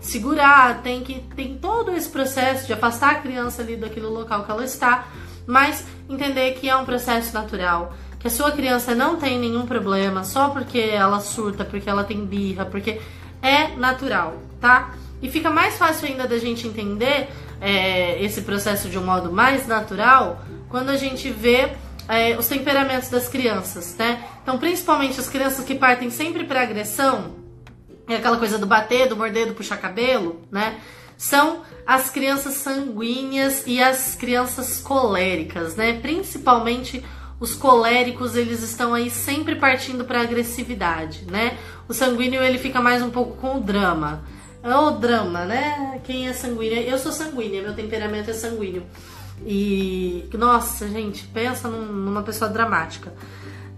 segurar, 0.00 0.82
tem 0.82 1.02
que 1.02 1.20
tem 1.34 1.58
todo 1.58 1.92
esse 1.92 2.08
processo 2.08 2.66
de 2.66 2.72
afastar 2.72 3.12
a 3.12 3.14
criança 3.16 3.62
ali 3.62 3.76
daquele 3.76 4.06
local 4.06 4.44
que 4.44 4.50
ela 4.50 4.64
está, 4.64 5.08
mas 5.46 5.84
entender 6.08 6.52
que 6.54 6.68
é 6.68 6.76
um 6.76 6.84
processo 6.84 7.34
natural, 7.34 7.92
que 8.18 8.26
a 8.26 8.30
sua 8.30 8.52
criança 8.52 8.94
não 8.94 9.16
tem 9.16 9.38
nenhum 9.38 9.66
problema 9.66 10.24
só 10.24 10.50
porque 10.50 10.78
ela 10.78 11.20
surta, 11.20 11.64
porque 11.64 11.88
ela 11.88 12.04
tem 12.04 12.24
birra, 12.24 12.64
porque 12.64 13.00
é 13.42 13.76
natural, 13.76 14.36
tá? 14.60 14.94
E 15.20 15.30
fica 15.30 15.50
mais 15.50 15.76
fácil 15.76 16.08
ainda 16.08 16.26
da 16.26 16.38
gente 16.38 16.66
entender 16.66 17.28
é, 17.60 18.22
esse 18.22 18.42
processo 18.42 18.88
de 18.88 18.98
um 18.98 19.04
modo 19.04 19.32
mais 19.32 19.66
natural 19.66 20.44
quando 20.68 20.90
a 20.90 20.96
gente 20.96 21.30
vê 21.30 21.72
é, 22.08 22.36
os 22.38 22.46
temperamentos 22.46 23.08
das 23.10 23.28
crianças, 23.28 23.94
né? 23.96 24.24
Então, 24.42 24.58
principalmente 24.58 25.20
as 25.20 25.28
crianças 25.28 25.64
que 25.64 25.74
partem 25.74 26.10
sempre 26.10 26.44
para 26.44 26.62
agressão, 26.62 27.36
é 28.08 28.16
aquela 28.16 28.38
coisa 28.38 28.58
do 28.58 28.66
bater, 28.66 29.08
do 29.08 29.16
morder, 29.16 29.46
do 29.46 29.54
puxar 29.54 29.76
cabelo, 29.76 30.40
né? 30.50 30.78
São 31.16 31.62
as 31.86 32.08
crianças 32.08 32.54
sanguíneas 32.54 33.64
e 33.66 33.82
as 33.82 34.14
crianças 34.14 34.80
coléricas, 34.80 35.76
né? 35.76 35.98
Principalmente 36.00 37.04
os 37.40 37.54
coléricos, 37.54 38.34
eles 38.34 38.62
estão 38.62 38.94
aí 38.94 39.10
sempre 39.10 39.56
partindo 39.56 40.04
para 40.04 40.22
agressividade, 40.22 41.26
né? 41.30 41.58
O 41.88 41.92
sanguíneo 41.92 42.42
ele 42.42 42.58
fica 42.58 42.80
mais 42.80 43.02
um 43.02 43.10
pouco 43.10 43.36
com 43.36 43.56
o 43.56 43.60
drama. 43.60 44.24
É 44.62 44.74
o 44.74 44.90
drama, 44.92 45.44
né? 45.44 46.00
Quem 46.04 46.28
é 46.28 46.32
sanguíneo? 46.32 46.78
Eu 46.82 46.98
sou 46.98 47.12
sanguínea, 47.12 47.62
meu 47.62 47.74
temperamento 47.74 48.30
é 48.30 48.34
sanguíneo. 48.34 48.84
E, 49.46 50.28
nossa, 50.34 50.88
gente, 50.88 51.24
pensa 51.28 51.68
numa 51.68 52.22
pessoa 52.22 52.50
dramática. 52.50 53.12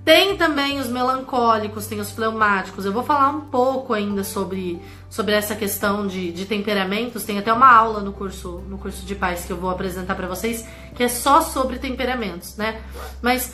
Tem 0.05 0.37
também 0.37 0.81
os 0.81 0.89
melancólicos, 0.89 1.87
tem 1.87 2.01
os 2.01 2.11
fleumáticos. 2.11 2.87
Eu 2.87 2.93
vou 2.93 3.03
falar 3.03 3.29
um 3.31 3.43
pouco 3.43 3.93
ainda 3.93 4.25
sobre, 4.25 4.81
sobre 5.11 5.35
essa 5.35 5.55
questão 5.55 6.07
de, 6.07 6.33
de 6.33 6.47
temperamentos. 6.47 7.23
Tem 7.25 7.39
até 7.39 7.53
uma 7.53 7.71
aula 7.71 8.01
no 8.01 8.13
curso, 8.13 8.63
no 8.67 8.79
curso 8.79 9.05
de 9.05 9.15
pais 9.15 9.45
que 9.45 9.53
eu 9.53 9.59
vou 9.59 9.69
apresentar 9.69 10.15
para 10.15 10.27
vocês, 10.27 10.67
que 10.95 11.03
é 11.03 11.09
só 11.09 11.43
sobre 11.43 11.79
temperamentos, 11.79 12.57
né? 12.57 12.81
Mas 13.21 13.53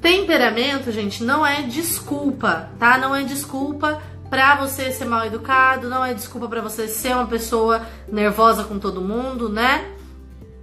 temperamento, 0.00 0.92
gente, 0.92 1.24
não 1.24 1.44
é 1.44 1.62
desculpa, 1.62 2.68
tá? 2.78 2.98
Não 2.98 3.16
é 3.16 3.24
desculpa 3.24 4.00
pra 4.30 4.56
você 4.56 4.90
ser 4.90 5.04
mal 5.04 5.24
educado, 5.26 5.88
não 5.88 6.04
é 6.04 6.14
desculpa 6.14 6.48
para 6.48 6.60
você 6.60 6.88
ser 6.88 7.14
uma 7.14 7.26
pessoa 7.26 7.86
nervosa 8.10 8.64
com 8.64 8.78
todo 8.78 9.00
mundo, 9.00 9.48
né? 9.48 9.90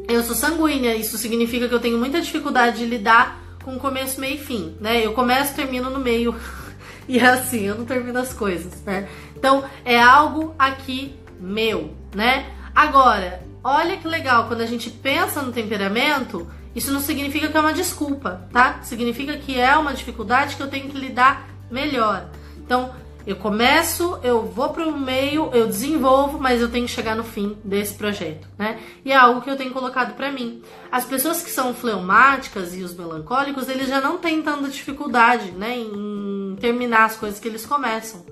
Eu 0.08 0.24
sou 0.24 0.36
sanguínea, 0.36 0.96
isso 0.96 1.18
significa 1.18 1.68
que 1.68 1.74
eu 1.74 1.80
tenho 1.80 1.98
muita 1.98 2.22
dificuldade 2.22 2.78
de 2.78 2.86
lidar 2.86 3.42
com 3.64 3.80
começo, 3.80 4.22
meio 4.22 4.36
e 4.36 4.38
fim, 4.38 4.78
né? 4.80 5.04
Eu 5.04 5.14
começo 5.14 5.56
termino 5.56 5.90
no 5.90 6.00
meio. 6.00 6.36
e 7.08 7.18
é 7.18 7.26
assim, 7.26 7.64
eu 7.64 7.76
não 7.76 7.86
termino 7.86 8.20
as 8.20 8.32
coisas, 8.32 8.84
né? 8.84 9.10
Então, 9.36 9.64
é 9.84 10.00
algo 10.00 10.54
aqui 10.60 11.16
meu, 11.40 11.96
né? 12.14 12.52
Agora, 12.76 13.42
olha 13.64 13.98
que 13.98 14.08
legal, 14.08 14.48
quando 14.48 14.62
a 14.62 14.66
gente 14.66 14.92
pensa 14.92 15.42
no 15.42 15.52
temperamento, 15.52 16.48
isso 16.76 16.92
não 16.92 17.00
significa 17.00 17.48
que 17.48 17.58
é 17.58 17.60
uma 17.60 17.74
desculpa, 17.74 18.48
tá? 18.52 18.80
Significa 18.84 19.38
que 19.38 19.60
é 19.60 19.76
uma 19.76 19.94
dificuldade 19.94 20.56
que 20.56 20.62
eu 20.62 20.70
tenho 20.70 20.90
que 20.90 20.98
lidar 20.98 21.48
melhor. 21.72 22.30
Então, 22.58 22.94
eu 23.26 23.36
começo, 23.36 24.20
eu 24.22 24.44
vou 24.44 24.70
para 24.70 24.88
o 24.88 24.98
meio, 24.98 25.50
eu 25.52 25.68
desenvolvo, 25.68 26.40
mas 26.40 26.62
eu 26.62 26.70
tenho 26.70 26.86
que 26.86 26.92
chegar 26.92 27.16
no 27.16 27.24
fim 27.24 27.58
desse 27.64 27.96
projeto, 27.96 28.48
né? 28.58 28.80
E 29.04 29.12
é 29.12 29.16
algo 29.16 29.42
que 29.42 29.50
eu 29.50 29.58
tenho 29.58 29.72
colocado 29.72 30.16
para 30.16 30.32
mim. 30.32 30.62
As 30.92 31.06
pessoas 31.06 31.42
que 31.42 31.50
são 31.50 31.74
fleumáticas 31.74 32.76
e 32.76 32.84
os 32.84 32.96
melancólicos, 32.96 33.68
eles 33.68 33.88
já 33.88 34.00
não 34.00 34.20
têm 34.20 34.44
tanta 34.44 34.68
dificuldade, 34.70 35.52
né, 35.52 35.76
em 35.76 36.56
terminar 36.60 37.06
as 37.06 37.16
coisas 37.16 37.40
que 37.40 37.48
eles 37.48 37.66
começam. 37.66 38.24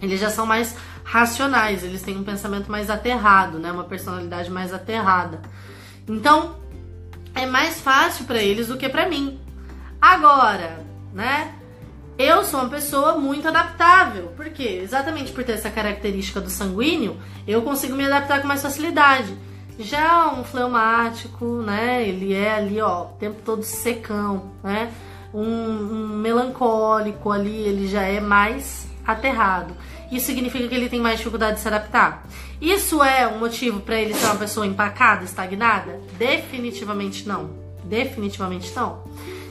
Eles 0.00 0.18
já 0.18 0.30
são 0.30 0.46
mais 0.46 0.74
racionais, 1.04 1.84
eles 1.84 2.02
têm 2.02 2.16
um 2.16 2.24
pensamento 2.24 2.70
mais 2.70 2.88
aterrado, 2.88 3.58
né, 3.58 3.70
uma 3.70 3.84
personalidade 3.84 4.50
mais 4.50 4.72
aterrada. 4.72 5.42
Então, 6.08 6.56
é 7.34 7.46
mais 7.46 7.80
fácil 7.80 8.24
para 8.24 8.42
eles 8.42 8.68
do 8.68 8.76
que 8.76 8.88
para 8.88 9.08
mim. 9.08 9.38
Agora, 10.00 10.84
né? 11.12 11.54
Eu 12.16 12.44
sou 12.44 12.60
uma 12.60 12.68
pessoa 12.68 13.18
muito 13.18 13.48
adaptável. 13.48 14.32
Por 14.36 14.48
quê? 14.50 14.80
Exatamente 14.82 15.32
por 15.32 15.42
ter 15.42 15.52
essa 15.52 15.68
característica 15.68 16.40
do 16.40 16.48
sanguíneo, 16.48 17.16
eu 17.46 17.62
consigo 17.62 17.96
me 17.96 18.06
adaptar 18.06 18.40
com 18.40 18.46
mais 18.46 18.62
facilidade. 18.62 19.34
Já 19.78 20.28
um 20.32 20.44
fleumático, 20.44 21.44
né? 21.62 22.08
Ele 22.08 22.32
é 22.32 22.54
ali, 22.54 22.80
ó, 22.80 23.02
o 23.02 23.08
tempo 23.18 23.42
todo 23.44 23.64
secão, 23.64 24.52
né? 24.62 24.92
Um, 25.32 25.42
um 25.42 26.08
melancólico 26.18 27.32
ali, 27.32 27.56
ele 27.56 27.88
já 27.88 28.02
é 28.02 28.20
mais 28.20 28.86
aterrado. 29.04 29.74
isso 30.10 30.26
significa 30.26 30.68
que 30.68 30.74
ele 30.74 30.88
tem 30.88 31.00
mais 31.00 31.18
dificuldade 31.18 31.56
de 31.56 31.60
se 31.62 31.68
adaptar. 31.68 32.24
Isso 32.60 33.02
é 33.02 33.26
um 33.26 33.40
motivo 33.40 33.80
para 33.80 34.00
ele 34.00 34.14
ser 34.14 34.26
uma 34.26 34.36
pessoa 34.36 34.64
empacada, 34.64 35.24
estagnada? 35.24 36.00
Definitivamente 36.16 37.26
não. 37.26 37.50
Definitivamente 37.84 38.72
não. 38.74 39.02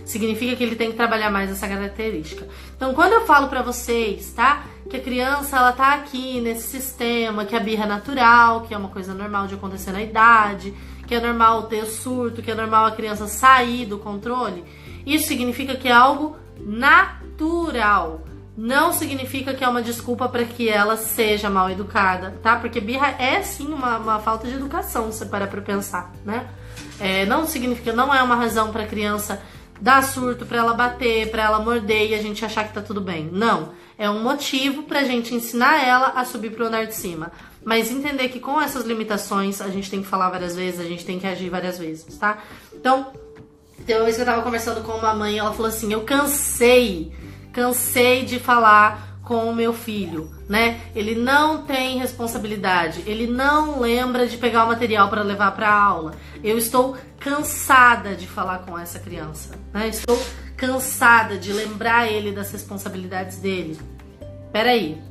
Significa 0.06 0.56
que 0.56 0.64
ele 0.64 0.76
tem 0.76 0.92
que 0.92 0.98
trabalhar 0.98 1.32
mais 1.32 1.50
essa 1.50 1.68
característica. 1.68 2.48
Então, 2.76 2.94
quando 2.94 3.14
eu 3.14 3.26
falo 3.26 3.48
para 3.48 3.62
vocês, 3.62 4.32
tá? 4.34 4.66
Que 4.90 4.98
a 4.98 5.02
criança 5.02 5.58
ela 5.58 5.72
tá 5.72 5.94
aqui 5.94 6.42
nesse 6.42 6.68
sistema, 6.68 7.46
que 7.46 7.56
a 7.56 7.60
birra 7.60 7.86
é 7.86 7.88
natural, 7.88 8.62
que 8.62 8.74
é 8.74 8.78
uma 8.78 8.90
coisa 8.90 9.14
normal 9.14 9.48
de 9.48 9.56
acontecer 9.56 9.92
na 9.92 10.02
idade, 10.02 10.74
que 11.08 11.16
é 11.16 11.20
normal 11.20 11.64
ter 11.64 11.86
surto, 11.86 12.42
que 12.42 12.52
é 12.52 12.56
normal 12.56 12.86
a 12.86 12.92
criança 12.92 13.28
sair 13.28 13.86
do 13.86 13.98
controle. 13.98 14.64
Isso 15.06 15.28
significa 15.28 15.76
que 15.76 15.88
é 15.88 15.92
algo 15.92 16.36
natural 16.60 18.24
não 18.56 18.94
significa 18.94 19.54
que 19.54 19.64
é 19.64 19.68
uma 19.68 19.82
desculpa 19.82 20.30
para 20.30 20.46
que 20.46 20.70
ela 20.70 20.96
seja 20.96 21.50
mal 21.50 21.70
educada, 21.72 22.36
tá? 22.44 22.56
Porque 22.58 22.80
birra 22.80 23.16
é 23.20 23.42
sim 23.42 23.68
uma, 23.68 23.98
uma 23.98 24.20
falta 24.20 24.48
de 24.48 24.54
educação, 24.54 25.12
se 25.12 25.26
parar 25.26 25.48
pra 25.48 25.62
pensar, 25.62 26.12
né? 26.24 26.48
É, 27.00 27.26
não 27.26 27.48
significa, 27.48 27.92
não 27.92 28.14
é 28.14 28.22
uma 28.22 28.36
razão 28.36 28.72
pra 28.72 28.86
criança 28.86 29.42
dar 29.84 30.02
surto, 30.02 30.46
pra 30.46 30.60
ela 30.60 30.74
bater, 30.74 31.30
pra 31.30 31.44
ela 31.44 31.60
morder 31.60 32.12
e 32.12 32.16
a 32.16 32.22
gente 32.22 32.46
achar 32.46 32.66
que 32.66 32.74
tá 32.74 32.82
tudo 32.82 33.02
bem. 33.02 33.30
Não. 33.30 33.74
É 33.98 34.10
um 34.10 34.24
motivo 34.24 34.84
pra 34.84 35.04
gente 35.04 35.36
ensinar 35.36 35.86
ela 35.86 36.14
a 36.16 36.24
subir 36.24 36.52
pro 36.52 36.68
andar 36.68 36.86
de 36.86 36.96
cima. 36.96 37.34
Mas 37.66 37.92
entender 37.92 38.30
que 38.30 38.40
com 38.40 38.62
essas 38.62 38.86
limitações 38.86 39.60
a 39.60 39.68
gente 39.68 39.92
tem 39.92 40.02
que 40.02 40.08
falar 40.08 40.30
várias 40.30 40.56
vezes, 40.56 40.80
a 40.80 40.86
gente 40.86 41.06
tem 41.06 41.20
que 41.20 41.28
agir 41.28 41.50
várias 41.50 41.78
vezes, 41.78 42.18
tá? 42.18 42.38
Então, 42.74 43.12
tem 43.86 43.98
uma 43.98 44.06
vez 44.06 44.16
que 44.16 44.22
eu 44.22 44.26
tava 44.26 44.42
conversando 44.42 44.82
com 44.84 44.94
uma 44.94 45.14
mãe, 45.14 45.38
ela 45.38 45.52
falou 45.52 45.68
assim: 45.68 45.92
Eu 45.92 46.02
cansei 46.02 47.12
cansei 47.54 48.26
de 48.26 48.40
falar 48.40 49.13
com 49.24 49.50
o 49.50 49.56
meu 49.56 49.74
filho, 49.74 50.30
né? 50.50 50.82
Ele 50.94 51.16
não 51.16 51.64
tem 51.64 51.98
responsabilidade, 51.98 53.04
ele 53.06 53.26
não 53.26 53.80
lembra 53.80 54.28
de 54.28 54.38
pegar 54.38 54.66
o 54.66 54.68
material 54.68 55.10
para 55.10 55.24
levar 55.24 55.52
para 55.52 55.74
aula. 55.74 56.14
Eu 56.44 56.58
estou 56.58 56.98
cansada 57.20 58.16
de 58.16 58.28
falar 58.28 58.60
com 58.60 58.78
essa 58.78 59.00
criança, 59.00 59.56
né? 59.74 59.88
Estou 59.88 60.22
cansada 60.58 61.38
de 61.38 61.54
lembrar 61.54 62.08
ele 62.12 62.34
das 62.34 62.52
responsabilidades 62.52 63.38
dele. 63.38 63.80
Peraí, 64.52 65.02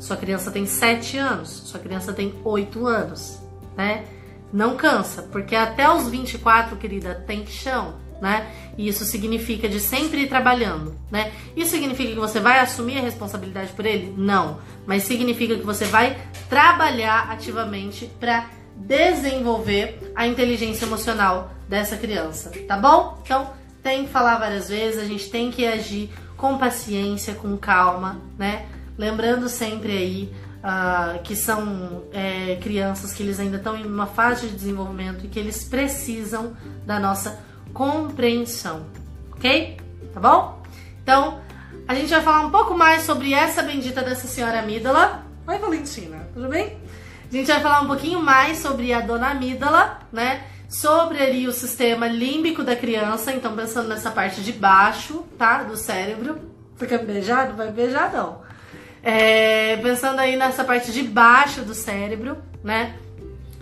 sua 0.00 0.16
criança 0.16 0.50
tem 0.50 0.66
7 0.66 1.16
anos, 1.16 1.48
sua 1.48 1.78
criança 1.78 2.12
tem 2.12 2.34
8 2.44 2.86
anos, 2.86 3.38
né? 3.76 4.04
Não 4.52 4.76
cansa, 4.76 5.22
porque 5.22 5.54
até 5.54 5.88
os 5.90 6.08
24, 6.08 6.76
querida, 6.76 7.14
tem 7.26 7.46
chão 7.46 8.03
né? 8.20 8.46
E 8.76 8.88
isso 8.88 9.04
significa 9.04 9.68
de 9.68 9.80
sempre 9.80 10.22
ir 10.22 10.28
trabalhando, 10.28 10.94
né? 11.10 11.32
Isso 11.56 11.70
significa 11.70 12.12
que 12.12 12.18
você 12.18 12.40
vai 12.40 12.60
assumir 12.60 12.98
a 12.98 13.02
responsabilidade 13.02 13.72
por 13.72 13.86
ele? 13.86 14.14
Não, 14.16 14.58
mas 14.86 15.04
significa 15.04 15.56
que 15.56 15.64
você 15.64 15.84
vai 15.84 16.16
trabalhar 16.48 17.30
ativamente 17.30 18.10
para 18.18 18.46
desenvolver 18.76 20.12
a 20.14 20.26
inteligência 20.26 20.84
emocional 20.84 21.52
dessa 21.68 21.96
criança, 21.96 22.50
tá 22.66 22.76
bom? 22.76 23.20
Então, 23.24 23.50
tem 23.82 24.04
que 24.04 24.10
falar 24.10 24.38
várias 24.38 24.68
vezes, 24.68 25.00
a 25.00 25.04
gente 25.04 25.30
tem 25.30 25.50
que 25.50 25.66
agir 25.66 26.10
com 26.36 26.58
paciência, 26.58 27.34
com 27.34 27.56
calma, 27.56 28.20
né? 28.38 28.66
Lembrando 28.96 29.48
sempre 29.48 29.92
aí 29.92 30.32
uh, 30.64 31.22
que 31.22 31.36
são 31.36 32.04
é, 32.12 32.56
crianças 32.62 33.12
que 33.12 33.22
eles 33.22 33.38
ainda 33.38 33.58
estão 33.58 33.76
em 33.76 33.84
uma 33.84 34.06
fase 34.06 34.48
de 34.48 34.54
desenvolvimento 34.54 35.24
e 35.24 35.28
que 35.28 35.38
eles 35.38 35.64
precisam 35.64 36.56
da 36.86 36.98
nossa 36.98 37.38
compreensão, 37.72 38.86
ok? 39.32 39.76
Tá 40.12 40.20
bom? 40.20 40.62
Então, 41.02 41.40
a 41.86 41.94
gente 41.94 42.10
vai 42.10 42.22
falar 42.22 42.46
um 42.46 42.50
pouco 42.50 42.76
mais 42.76 43.02
sobre 43.02 43.34
essa 43.34 43.62
bendita 43.62 44.02
dessa 44.02 44.26
senhora 44.26 44.60
amígdala. 44.60 45.24
Oi, 45.46 45.58
Valentina, 45.58 46.28
tudo 46.32 46.48
bem? 46.48 46.78
A 47.30 47.36
gente 47.36 47.46
vai 47.46 47.60
falar 47.60 47.82
um 47.82 47.86
pouquinho 47.86 48.22
mais 48.22 48.58
sobre 48.58 48.92
a 48.92 49.00
dona 49.00 49.30
amígdala, 49.30 50.00
né? 50.12 50.44
Sobre 50.68 51.20
ali 51.20 51.46
o 51.46 51.52
sistema 51.52 52.06
límbico 52.06 52.62
da 52.62 52.74
criança, 52.74 53.32
então 53.32 53.54
pensando 53.54 53.88
nessa 53.88 54.10
parte 54.10 54.40
de 54.40 54.52
baixo, 54.52 55.24
tá? 55.36 55.62
Do 55.62 55.76
cérebro. 55.76 56.40
Fica 56.76 56.98
beijado? 56.98 57.54
Vai 57.54 57.70
beijar 57.70 58.12
não. 58.12 58.42
É, 59.02 59.76
pensando 59.76 60.18
aí 60.20 60.36
nessa 60.36 60.64
parte 60.64 60.90
de 60.90 61.02
baixo 61.02 61.60
do 61.60 61.74
cérebro, 61.74 62.38
né? 62.62 62.96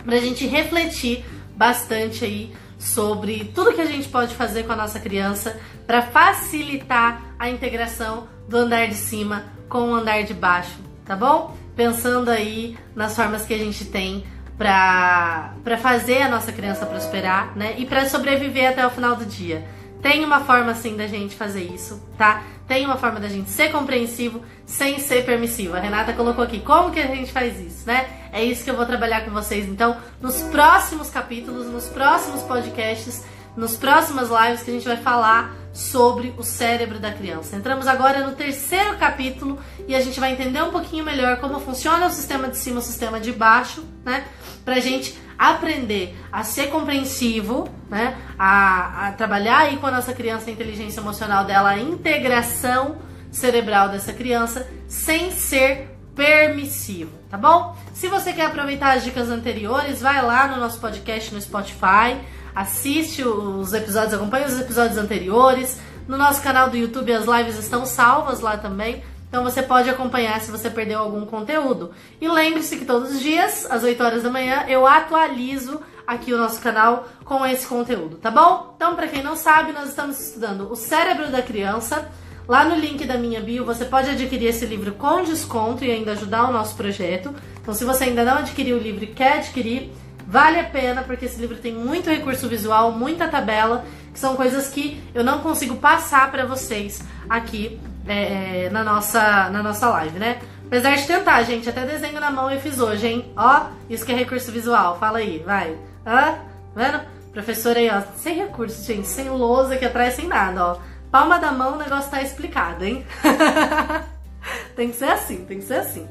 Pra 0.05 0.17
gente 0.17 0.45
refletir 0.47 1.25
bastante 1.55 2.23
aí 2.23 2.53
sobre 2.83 3.51
tudo 3.55 3.73
que 3.73 3.81
a 3.81 3.85
gente 3.85 4.09
pode 4.09 4.35
fazer 4.35 4.63
com 4.63 4.73
a 4.73 4.75
nossa 4.75 4.99
criança 4.99 5.57
para 5.87 6.01
facilitar 6.01 7.21
a 7.39 7.49
integração 7.49 8.27
do 8.47 8.57
andar 8.57 8.87
de 8.87 8.95
cima 8.95 9.45
com 9.69 9.91
o 9.91 9.95
andar 9.95 10.23
de 10.23 10.33
baixo, 10.33 10.77
tá 11.05 11.15
bom? 11.15 11.55
Pensando 11.75 12.29
aí 12.29 12.77
nas 12.93 13.15
formas 13.15 13.45
que 13.45 13.53
a 13.53 13.57
gente 13.57 13.85
tem 13.85 14.25
para 14.57 15.77
fazer 15.81 16.21
a 16.21 16.29
nossa 16.29 16.51
criança 16.51 16.85
prosperar, 16.85 17.55
né? 17.55 17.75
E 17.77 17.85
para 17.85 18.07
sobreviver 18.07 18.69
até 18.69 18.85
o 18.85 18.89
final 18.89 19.15
do 19.15 19.25
dia. 19.25 19.65
Tem 20.01 20.23
uma 20.23 20.41
forma 20.41 20.71
assim 20.71 20.97
da 20.97 21.07
gente 21.07 21.33
fazer 21.35 21.63
isso, 21.63 22.05
tá? 22.17 22.43
Tem 22.67 22.85
uma 22.85 22.97
forma 22.97 23.19
da 23.19 23.29
gente 23.29 23.49
ser 23.49 23.71
compreensivo 23.71 24.41
sem 24.65 24.99
ser 24.99 25.25
permissivo. 25.25 25.75
A 25.75 25.79
Renata 25.79 26.11
colocou 26.11 26.43
aqui 26.43 26.59
como 26.59 26.91
que 26.91 26.99
a 26.99 27.07
gente 27.07 27.31
faz 27.31 27.59
isso, 27.59 27.87
né? 27.87 28.05
É 28.33 28.43
isso 28.43 28.63
que 28.63 28.71
eu 28.71 28.75
vou 28.75 28.85
trabalhar 28.85 29.23
com 29.23 29.31
vocês 29.31 29.69
então 29.69 29.95
nos 30.19 30.41
próximos 30.41 31.09
capítulos, 31.11 31.67
nos 31.67 31.85
próximos 31.85 32.41
podcasts, 32.41 33.23
nos 33.55 33.77
próximas 33.77 34.29
lives 34.29 34.63
que 34.63 34.71
a 34.71 34.73
gente 34.73 34.87
vai 34.87 34.97
falar 34.97 35.55
sobre 35.71 36.33
o 36.35 36.43
cérebro 36.43 36.99
da 36.99 37.11
criança. 37.11 37.55
Entramos 37.55 37.87
agora 37.87 38.25
no 38.25 38.35
terceiro 38.35 38.97
capítulo 38.97 39.59
e 39.87 39.95
a 39.95 40.01
gente 40.01 40.19
vai 40.19 40.33
entender 40.33 40.63
um 40.63 40.71
pouquinho 40.71 41.05
melhor 41.05 41.37
como 41.37 41.59
funciona 41.59 42.07
o 42.07 42.09
sistema 42.09 42.47
de 42.47 42.57
cima 42.57 42.79
o 42.79 42.81
sistema 42.81 43.19
de 43.19 43.31
baixo, 43.31 43.83
né? 44.03 44.25
Pra 44.65 44.79
gente 44.79 45.15
aprender 45.37 46.17
a 46.31 46.43
ser 46.43 46.67
compreensivo, 46.67 47.69
né? 47.87 48.17
A, 48.37 49.07
a 49.07 49.11
trabalhar 49.11 49.59
aí 49.59 49.77
com 49.77 49.85
a 49.85 49.91
nossa 49.91 50.13
criança 50.13 50.49
a 50.49 50.53
inteligência 50.53 51.01
emocional 51.01 51.45
dela, 51.45 51.69
a 51.69 51.79
integração 51.79 52.97
cerebral 53.31 53.89
dessa 53.89 54.13
criança, 54.13 54.67
sem 54.87 55.31
ser 55.31 55.89
permissivo, 56.15 57.11
tá 57.33 57.37
bom? 57.39 57.75
Se 57.95 58.07
você 58.07 58.31
quer 58.31 58.45
aproveitar 58.45 58.95
as 58.95 59.03
dicas 59.03 59.27
anteriores, 59.27 59.99
vai 59.99 60.23
lá 60.23 60.47
no 60.49 60.57
nosso 60.57 60.79
podcast 60.79 61.33
no 61.33 61.41
Spotify, 61.41 62.15
assiste 62.53 63.23
os 63.23 63.73
episódios, 63.73 64.13
acompanha 64.13 64.45
os 64.45 64.59
episódios 64.59 64.99
anteriores. 64.99 65.79
No 66.07 66.15
nosso 66.15 66.43
canal 66.43 66.69
do 66.69 66.77
YouTube 66.77 67.11
as 67.11 67.25
lives 67.25 67.57
estão 67.57 67.87
salvas 67.87 68.39
lá 68.39 68.55
também. 68.57 69.03
Então 69.27 69.43
você 69.43 69.63
pode 69.63 69.89
acompanhar 69.89 70.39
se 70.41 70.51
você 70.51 70.69
perdeu 70.69 70.99
algum 70.99 71.25
conteúdo. 71.25 71.89
E 72.21 72.29
lembre-se 72.29 72.77
que 72.77 72.85
todos 72.85 73.13
os 73.13 73.19
dias, 73.19 73.65
às 73.67 73.81
8 73.83 74.03
horas 74.03 74.21
da 74.21 74.29
manhã, 74.29 74.65
eu 74.67 74.85
atualizo 74.85 75.81
aqui 76.05 76.31
o 76.33 76.37
nosso 76.37 76.61
canal 76.61 77.07
com 77.25 77.43
esse 77.43 77.65
conteúdo, 77.65 78.17
tá 78.17 78.29
bom? 78.29 78.73
Então, 78.75 78.95
para 78.95 79.07
quem 79.07 79.23
não 79.23 79.35
sabe, 79.35 79.71
nós 79.71 79.89
estamos 79.89 80.19
estudando 80.19 80.71
o 80.71 80.75
cérebro 80.75 81.31
da 81.31 81.41
criança. 81.41 82.11
Lá 82.47 82.65
no 82.65 82.75
link 82.75 83.05
da 83.05 83.17
minha 83.17 83.39
bio, 83.39 83.65
você 83.65 83.85
pode 83.85 84.09
adquirir 84.09 84.47
esse 84.47 84.65
livro 84.65 84.91
com 84.93 85.23
desconto 85.23 85.85
e 85.85 85.91
ainda 85.91 86.11
ajudar 86.11 86.49
o 86.49 86.53
nosso 86.53 86.75
projeto. 86.75 87.33
Então, 87.61 87.73
se 87.73 87.85
você 87.85 88.05
ainda 88.05 88.25
não 88.25 88.39
adquiriu 88.39 88.77
o 88.77 88.79
livro 88.79 89.03
e 89.03 89.07
quer 89.07 89.37
adquirir, 89.37 89.91
vale 90.27 90.59
a 90.59 90.63
pena, 90.65 91.03
porque 91.03 91.25
esse 91.25 91.39
livro 91.39 91.57
tem 91.57 91.73
muito 91.73 92.09
recurso 92.09 92.47
visual, 92.49 92.91
muita 92.91 93.27
tabela, 93.27 93.85
que 94.11 94.19
são 94.19 94.35
coisas 94.35 94.67
que 94.69 95.01
eu 95.15 95.23
não 95.23 95.39
consigo 95.39 95.77
passar 95.77 96.29
para 96.31 96.45
vocês 96.45 97.01
aqui 97.29 97.79
é, 98.05 98.65
é, 98.65 98.69
na, 98.69 98.83
nossa, 98.83 99.49
na 99.49 99.63
nossa 99.63 99.89
live, 99.89 100.19
né? 100.19 100.39
Apesar 100.65 100.95
de 100.95 101.07
tentar, 101.07 101.43
gente, 101.43 101.69
até 101.69 101.85
desenho 101.85 102.19
na 102.19 102.31
mão 102.31 102.51
eu 102.51 102.59
fiz 102.59 102.79
hoje, 102.79 103.07
hein? 103.07 103.31
Ó, 103.37 103.67
isso 103.89 104.05
que 104.05 104.11
é 104.11 104.15
recurso 104.15 104.51
visual. 104.51 104.97
Fala 104.99 105.19
aí, 105.19 105.41
vai. 105.45 105.77
Hã? 106.05 106.35
Vendo? 106.75 106.99
Professora 107.31 107.79
aí, 107.79 107.89
ó, 107.89 108.01
sem 108.17 108.35
recurso, 108.35 108.83
gente, 108.85 109.07
sem 109.07 109.29
lousa 109.29 109.75
aqui 109.75 109.85
atrás, 109.85 110.15
sem 110.15 110.27
nada, 110.27 110.65
ó. 110.65 110.77
Palma 111.13 111.37
da 111.37 111.51
mão, 111.51 111.75
o 111.75 111.77
negócio 111.77 112.09
tá 112.09 112.23
explicado, 112.23 112.83
hein? 112.83 113.05
tem 114.75 114.89
que 114.89 114.95
ser 114.95 115.09
assim, 115.09 115.45
tem 115.45 115.59
que 115.59 115.63
ser 115.63 115.75
assim. 115.75 116.07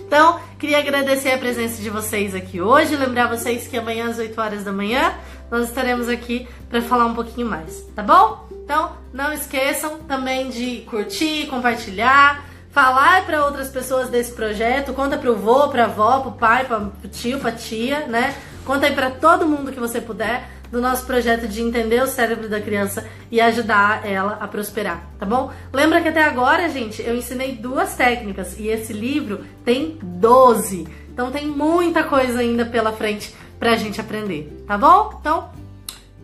Então, 0.00 0.40
queria 0.58 0.78
agradecer 0.78 1.30
a 1.30 1.36
presença 1.36 1.82
de 1.82 1.90
vocês 1.90 2.34
aqui 2.34 2.58
hoje, 2.58 2.96
lembrar 2.96 3.26
vocês 3.26 3.66
que 3.68 3.76
amanhã 3.76 4.08
às 4.08 4.16
8 4.16 4.40
horas 4.40 4.64
da 4.64 4.72
manhã 4.72 5.12
nós 5.50 5.68
estaremos 5.68 6.08
aqui 6.08 6.48
para 6.70 6.80
falar 6.80 7.04
um 7.04 7.14
pouquinho 7.14 7.46
mais, 7.46 7.82
tá 7.94 8.02
bom? 8.02 8.48
Então, 8.64 8.92
não 9.12 9.30
esqueçam 9.30 9.98
também 9.98 10.48
de 10.48 10.86
curtir, 10.88 11.46
compartilhar, 11.48 12.46
falar 12.70 13.26
para 13.26 13.44
outras 13.44 13.68
pessoas 13.68 14.08
desse 14.08 14.32
projeto, 14.32 14.94
conta 14.94 15.18
pro 15.18 15.36
vô, 15.36 15.68
pra 15.68 15.84
avó, 15.84 16.20
pro 16.20 16.32
pai, 16.32 16.64
pro 16.64 16.90
tio, 17.10 17.38
pra 17.40 17.52
tia, 17.52 18.06
né? 18.06 18.34
Conta 18.64 18.86
aí 18.86 18.94
para 18.94 19.10
todo 19.10 19.46
mundo 19.46 19.70
que 19.70 19.78
você 19.78 20.00
puder 20.00 20.48
do 20.72 20.80
nosso 20.80 21.04
projeto 21.04 21.46
de 21.46 21.60
entender 21.60 22.02
o 22.02 22.06
cérebro 22.06 22.48
da 22.48 22.60
criança 22.60 23.06
e 23.30 23.40
ajudar 23.40 24.08
ela 24.08 24.38
a 24.40 24.48
prosperar, 24.48 25.06
tá 25.18 25.26
bom? 25.26 25.52
Lembra 25.70 26.00
que 26.00 26.08
até 26.08 26.24
agora, 26.24 26.68
gente, 26.70 27.02
eu 27.02 27.14
ensinei 27.14 27.52
duas 27.52 27.94
técnicas 27.94 28.58
e 28.58 28.68
esse 28.68 28.92
livro 28.92 29.44
tem 29.64 29.98
12. 30.02 30.88
Então 31.12 31.30
tem 31.30 31.46
muita 31.46 32.02
coisa 32.02 32.40
ainda 32.40 32.64
pela 32.64 32.90
frente 32.92 33.34
pra 33.58 33.76
gente 33.76 34.00
aprender, 34.00 34.64
tá 34.66 34.78
bom? 34.78 35.18
Então, 35.20 35.50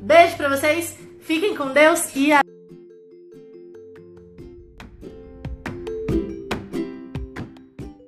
beijo 0.00 0.36
pra 0.36 0.48
vocês, 0.48 0.98
fiquem 1.20 1.54
com 1.54 1.68
Deus 1.68 2.16
e 2.16 2.32
a 2.32 2.40